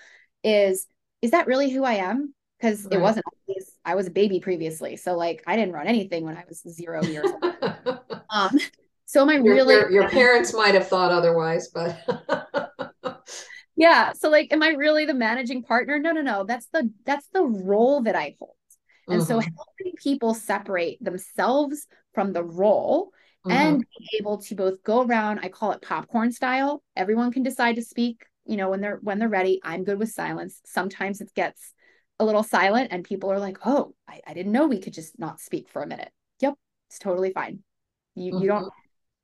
Is 0.45 0.87
is 1.23 1.33
that 1.33 1.49
really 1.49 1.71
who 1.71 1.83
I 1.83 1.95
am? 1.95 2.35
Because 2.59 2.85
right. 2.85 2.95
it 2.95 3.01
wasn't. 3.01 3.25
Always, 3.49 3.72
I 3.85 3.95
was 3.95 4.07
a 4.07 4.11
baby 4.11 4.41
previously, 4.41 4.97
so 4.97 5.17
like 5.17 5.43
I 5.47 5.57
didn't 5.57 5.75
run 5.75 5.87
anything 5.87 6.25
when 6.25 6.37
I 6.37 6.45
was 6.49 6.63
zero 6.69 7.03
years 7.05 7.27
old. 7.31 7.55
um, 8.31 8.59
so 9.07 9.23
am 9.23 9.29
I 9.29 9.35
your, 9.35 9.55
really? 9.55 9.75
Your, 9.75 9.91
your 9.91 10.09
parents 10.09 10.55
might 10.55 10.75
have 10.75 10.89
thought 10.89 11.13
otherwise, 11.13 11.69
but 11.69 11.99
yeah. 13.77 14.13
So 14.13 14.31
like, 14.31 14.53
am 14.53 14.63
I 14.63 14.71
really 14.71 15.05
the 15.05 15.15
managing 15.15 15.63
partner? 15.63 15.99
No, 15.99 16.13
no, 16.13 16.23
no. 16.23 16.45
That's 16.45 16.67
the 16.73 16.91
that's 17.05 17.29
the 17.33 17.43
role 17.43 18.03
that 18.03 18.15
I 18.15 18.37
hold. 18.39 18.55
And 19.09 19.21
mm-hmm. 19.21 19.27
so 19.27 19.41
helping 19.41 19.95
people 19.97 20.35
separate 20.35 21.03
themselves 21.03 21.87
from 22.15 22.33
the 22.33 22.45
role 22.45 23.13
mm-hmm. 23.47 23.57
and 23.57 23.81
be 23.81 24.19
able 24.19 24.39
to 24.39 24.55
both 24.55 24.83
go 24.83 25.03
around 25.03 25.41
i 25.41 25.49
call 25.49 25.73
it 25.73 25.83
popcorn 25.83 26.33
style 26.33 26.83
everyone 26.97 27.33
can 27.33 27.43
decide 27.43 27.77
to 27.77 27.83
speak 27.83 28.25
you 28.45 28.57
know 28.57 28.71
when 28.71 28.81
they're 28.81 28.99
when 29.03 29.19
they're 29.19 29.29
ready 29.29 29.61
i'm 29.65 29.85
good 29.85 29.99
with 29.99 30.11
silence 30.11 30.61
sometimes 30.65 31.21
it 31.21 31.33
gets 31.35 31.75
a 32.23 32.25
little 32.25 32.43
silent 32.43 32.89
and 32.91 33.05
people 33.05 33.31
are 33.31 33.39
like 33.39 33.59
oh 33.67 33.95
i, 34.09 34.21
I 34.27 34.35
didn't 34.35 34.53
know 34.53 34.67
we 34.67 34.81
could 34.81 34.95
just 34.95 35.19
not 35.19 35.41
speak 35.41 35.69
for 35.69 35.83
a 35.83 35.87
minute. 35.87 36.11
Yep 36.41 36.55
it's 36.89 36.99
totally 36.99 37.33
fine. 37.33 37.61
You 38.15 38.33
mm-hmm. 38.33 38.43
you 38.43 38.49
don't 38.49 38.73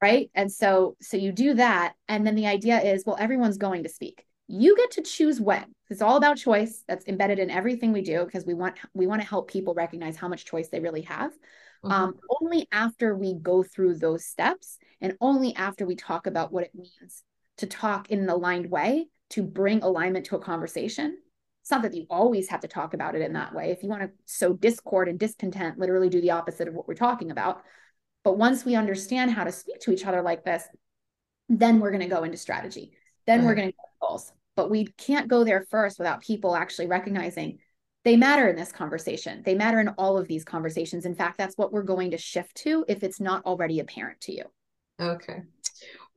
right? 0.00 0.30
And 0.34 0.50
so 0.50 0.96
so 1.00 1.16
you 1.16 1.32
do 1.32 1.54
that 1.54 1.94
and 2.08 2.26
then 2.26 2.34
the 2.34 2.46
idea 2.46 2.80
is 2.80 3.04
well 3.06 3.16
everyone's 3.18 3.58
going 3.58 3.82
to 3.82 3.88
speak. 3.88 4.24
You 4.46 4.74
get 4.76 4.92
to 4.92 5.02
choose 5.02 5.40
when. 5.40 5.66
It's 5.90 6.00
all 6.00 6.16
about 6.16 6.38
choice. 6.38 6.82
That's 6.88 7.06
embedded 7.06 7.38
in 7.38 7.50
everything 7.50 7.92
we 7.92 8.00
do 8.00 8.24
because 8.24 8.46
we 8.46 8.54
want 8.54 8.78
we 8.94 9.06
want 9.06 9.20
to 9.20 9.28
help 9.28 9.50
people 9.50 9.74
recognize 9.74 10.16
how 10.16 10.28
much 10.28 10.46
choice 10.46 10.68
they 10.68 10.80
really 10.80 11.02
have 11.02 11.32
mm-hmm. 11.84 11.92
um, 11.92 12.14
only 12.40 12.66
after 12.72 13.14
we 13.14 13.34
go 13.34 13.62
through 13.62 13.96
those 13.96 14.24
steps 14.24 14.78
and 15.00 15.16
only 15.20 15.54
after 15.54 15.86
we 15.86 15.96
talk 15.96 16.26
about 16.26 16.52
what 16.52 16.64
it 16.64 16.74
means 16.74 17.22
to 17.58 17.66
talk 17.66 18.10
in 18.10 18.20
an 18.20 18.28
aligned 18.28 18.70
way 18.70 19.08
to 19.30 19.42
bring 19.42 19.82
alignment 19.82 20.26
to 20.26 20.36
a 20.36 20.40
conversation 20.40 21.18
it's 21.68 21.70
not 21.70 21.82
that 21.82 21.92
you 21.92 22.06
always 22.08 22.48
have 22.48 22.60
to 22.60 22.68
talk 22.68 22.94
about 22.94 23.14
it 23.14 23.20
in 23.20 23.34
that 23.34 23.54
way 23.54 23.70
if 23.70 23.82
you 23.82 23.90
want 23.90 24.00
to 24.00 24.10
sow 24.24 24.54
discord 24.54 25.06
and 25.06 25.18
discontent 25.18 25.78
literally 25.78 26.08
do 26.08 26.20
the 26.22 26.30
opposite 26.30 26.66
of 26.66 26.72
what 26.72 26.88
we're 26.88 26.94
talking 26.94 27.30
about 27.30 27.62
but 28.24 28.38
once 28.38 28.64
we 28.64 28.74
understand 28.74 29.30
how 29.30 29.44
to 29.44 29.52
speak 29.52 29.78
to 29.78 29.92
each 29.92 30.06
other 30.06 30.22
like 30.22 30.44
this 30.44 30.64
then 31.50 31.78
we're 31.78 31.90
going 31.90 32.00
to 32.00 32.08
go 32.08 32.24
into 32.24 32.38
strategy 32.38 32.92
then 33.26 33.44
we're 33.44 33.54
going 33.54 33.68
to 33.68 33.74
go 33.74 34.08
goals 34.08 34.32
but 34.56 34.70
we 34.70 34.86
can't 34.96 35.28
go 35.28 35.44
there 35.44 35.66
first 35.70 35.98
without 35.98 36.22
people 36.22 36.56
actually 36.56 36.86
recognizing 36.86 37.58
they 38.04 38.16
matter 38.16 38.48
in 38.48 38.56
this 38.56 38.72
conversation. 38.72 39.42
They 39.44 39.54
matter 39.54 39.80
in 39.80 39.88
all 39.98 40.16
of 40.16 40.28
these 40.28 40.44
conversations. 40.44 41.04
In 41.04 41.14
fact, 41.14 41.36
that's 41.36 41.58
what 41.58 41.72
we're 41.72 41.82
going 41.82 42.12
to 42.12 42.16
shift 42.16 42.54
to 42.58 42.84
if 42.88 43.02
it's 43.02 43.20
not 43.20 43.44
already 43.44 43.80
apparent 43.80 44.20
to 44.22 44.34
you. 44.34 44.44
Okay. 44.98 45.42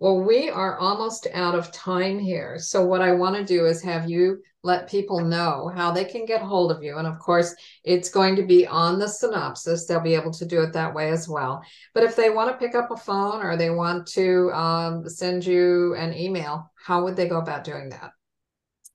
Well, 0.01 0.19
we 0.19 0.49
are 0.49 0.79
almost 0.79 1.27
out 1.31 1.53
of 1.53 1.71
time 1.71 2.17
here. 2.17 2.57
So, 2.57 2.83
what 2.83 3.03
I 3.03 3.11
want 3.11 3.35
to 3.35 3.45
do 3.45 3.67
is 3.67 3.83
have 3.83 4.09
you 4.09 4.41
let 4.63 4.89
people 4.89 5.19
know 5.19 5.71
how 5.75 5.91
they 5.91 6.05
can 6.05 6.25
get 6.25 6.41
hold 6.41 6.71
of 6.71 6.81
you. 6.81 6.97
And 6.97 7.05
of 7.05 7.19
course, 7.19 7.53
it's 7.83 8.09
going 8.09 8.35
to 8.35 8.41
be 8.41 8.65
on 8.65 8.97
the 8.97 9.07
synopsis. 9.07 9.85
They'll 9.85 9.99
be 9.99 10.15
able 10.15 10.31
to 10.31 10.45
do 10.45 10.63
it 10.63 10.73
that 10.73 10.95
way 10.95 11.11
as 11.11 11.29
well. 11.29 11.61
But 11.93 12.03
if 12.03 12.15
they 12.15 12.31
want 12.31 12.49
to 12.51 12.57
pick 12.57 12.73
up 12.73 12.89
a 12.89 12.97
phone 12.97 13.45
or 13.45 13.55
they 13.55 13.69
want 13.69 14.07
to 14.13 14.51
um, 14.53 15.07
send 15.07 15.45
you 15.45 15.93
an 15.93 16.15
email, 16.15 16.71
how 16.83 17.03
would 17.03 17.15
they 17.15 17.27
go 17.27 17.37
about 17.37 17.63
doing 17.63 17.89
that? 17.89 18.09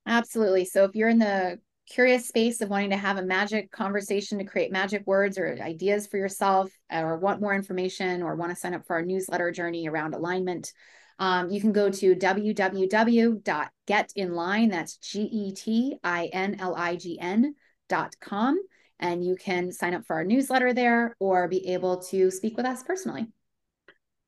Absolutely. 0.06 0.64
So 0.64 0.82
if 0.82 0.96
you're 0.96 1.08
in 1.08 1.20
the 1.20 1.60
curious 1.88 2.28
space 2.28 2.60
of 2.60 2.68
wanting 2.68 2.90
to 2.90 2.96
have 2.96 3.16
a 3.16 3.22
magic 3.22 3.70
conversation 3.70 4.38
to 4.38 4.44
create 4.44 4.72
magic 4.72 5.06
words 5.06 5.38
or 5.38 5.56
ideas 5.60 6.06
for 6.06 6.16
yourself, 6.16 6.70
or 6.92 7.18
want 7.18 7.40
more 7.40 7.54
information, 7.54 8.22
or 8.22 8.36
want 8.36 8.50
to 8.50 8.56
sign 8.56 8.74
up 8.74 8.86
for 8.86 8.96
our 8.96 9.02
newsletter 9.02 9.50
journey 9.50 9.88
around 9.88 10.14
alignment, 10.14 10.72
um, 11.18 11.48
you 11.48 11.60
can 11.60 11.72
go 11.72 11.88
to 11.88 12.14
www.getinlign, 12.14 14.70
that's 14.70 14.96
G 14.98 15.22
E 15.22 15.54
T 15.54 15.96
I 16.04 16.28
N 16.32 16.56
L 16.60 16.74
I 16.74 16.96
G 16.96 17.18
N 17.18 17.54
dot 17.88 18.14
com, 18.20 18.60
and 18.98 19.24
you 19.24 19.36
can 19.36 19.72
sign 19.72 19.94
up 19.94 20.04
for 20.04 20.16
our 20.16 20.24
newsletter 20.24 20.74
there 20.74 21.16
or 21.18 21.48
be 21.48 21.68
able 21.68 22.02
to 22.02 22.30
speak 22.30 22.56
with 22.56 22.66
us 22.66 22.82
personally. 22.82 23.26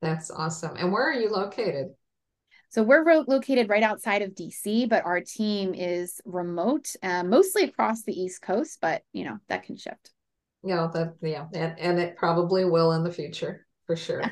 That's 0.00 0.30
awesome. 0.30 0.76
And 0.76 0.92
where 0.92 1.02
are 1.02 1.12
you 1.12 1.28
located? 1.28 1.88
So 2.70 2.82
we're 2.82 3.04
ro- 3.04 3.24
located 3.26 3.68
right 3.68 3.82
outside 3.82 4.22
of 4.22 4.34
DC, 4.34 4.86
but 4.86 5.04
our 5.06 5.20
team 5.20 5.74
is 5.74 6.20
remote, 6.24 6.94
uh, 7.02 7.24
mostly 7.24 7.64
across 7.64 8.02
the 8.02 8.12
East 8.12 8.42
Coast, 8.42 8.78
but 8.80 9.02
you 9.12 9.24
know, 9.24 9.38
that 9.48 9.62
can 9.62 9.76
shift. 9.76 10.10
Yeah, 10.62 10.88
that 10.92 11.14
yeah, 11.22 11.46
and, 11.54 11.78
and 11.78 11.98
it 11.98 12.16
probably 12.16 12.64
will 12.64 12.92
in 12.92 13.04
the 13.04 13.12
future 13.12 13.66
for 13.86 13.96
sure. 13.96 14.22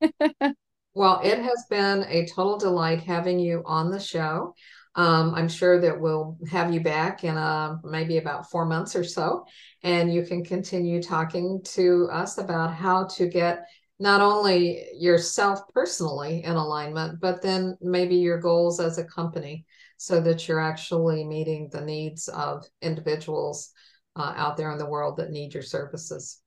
well, 0.94 1.20
it 1.22 1.38
has 1.38 1.66
been 1.68 2.04
a 2.08 2.26
total 2.26 2.56
delight 2.56 3.02
having 3.02 3.38
you 3.38 3.62
on 3.66 3.90
the 3.90 4.00
show. 4.00 4.54
Um, 4.94 5.34
I'm 5.34 5.48
sure 5.48 5.80
that 5.80 6.00
we'll 6.00 6.36
have 6.50 6.72
you 6.72 6.80
back 6.80 7.24
in 7.24 7.36
uh, 7.36 7.76
maybe 7.82 8.18
about 8.18 8.50
four 8.50 8.66
months 8.66 8.94
or 8.94 9.04
so, 9.04 9.44
and 9.82 10.12
you 10.12 10.24
can 10.24 10.44
continue 10.44 11.02
talking 11.02 11.60
to 11.64 12.08
us 12.12 12.38
about 12.38 12.74
how 12.74 13.04
to 13.16 13.26
get 13.26 13.66
not 14.02 14.20
only 14.20 14.84
yourself 14.98 15.60
personally 15.72 16.42
in 16.42 16.56
alignment, 16.56 17.20
but 17.20 17.40
then 17.40 17.78
maybe 17.80 18.16
your 18.16 18.40
goals 18.40 18.80
as 18.80 18.98
a 18.98 19.04
company 19.04 19.64
so 19.96 20.20
that 20.20 20.48
you're 20.48 20.58
actually 20.58 21.24
meeting 21.24 21.68
the 21.70 21.80
needs 21.80 22.26
of 22.26 22.64
individuals 22.82 23.70
uh, 24.16 24.32
out 24.34 24.56
there 24.56 24.72
in 24.72 24.78
the 24.78 24.90
world 24.90 25.18
that 25.18 25.30
need 25.30 25.54
your 25.54 25.62
services. 25.62 26.40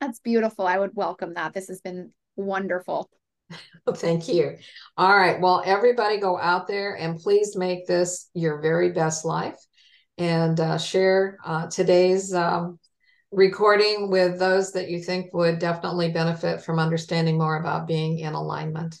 That's 0.00 0.20
beautiful. 0.20 0.64
I 0.64 0.78
would 0.78 0.94
welcome 0.94 1.34
that. 1.34 1.54
This 1.54 1.66
has 1.66 1.80
been 1.80 2.12
wonderful. 2.36 3.10
Thank 3.94 4.28
you. 4.28 4.58
All 4.96 5.16
right. 5.16 5.40
Well, 5.40 5.60
everybody 5.66 6.18
go 6.18 6.38
out 6.38 6.68
there 6.68 6.96
and 6.96 7.18
please 7.18 7.56
make 7.56 7.88
this 7.88 8.30
your 8.32 8.62
very 8.62 8.92
best 8.92 9.24
life 9.24 9.58
and 10.18 10.60
uh, 10.60 10.78
share 10.78 11.38
uh, 11.44 11.66
today's 11.66 12.32
um, 12.32 12.78
recording 13.32 14.10
with 14.10 14.38
those 14.38 14.72
that 14.72 14.90
you 14.90 15.02
think 15.02 15.32
would 15.32 15.58
definitely 15.58 16.10
benefit 16.10 16.62
from 16.62 16.78
understanding 16.78 17.38
more 17.38 17.56
about 17.56 17.86
being 17.86 18.18
in 18.18 18.34
alignment. 18.34 19.00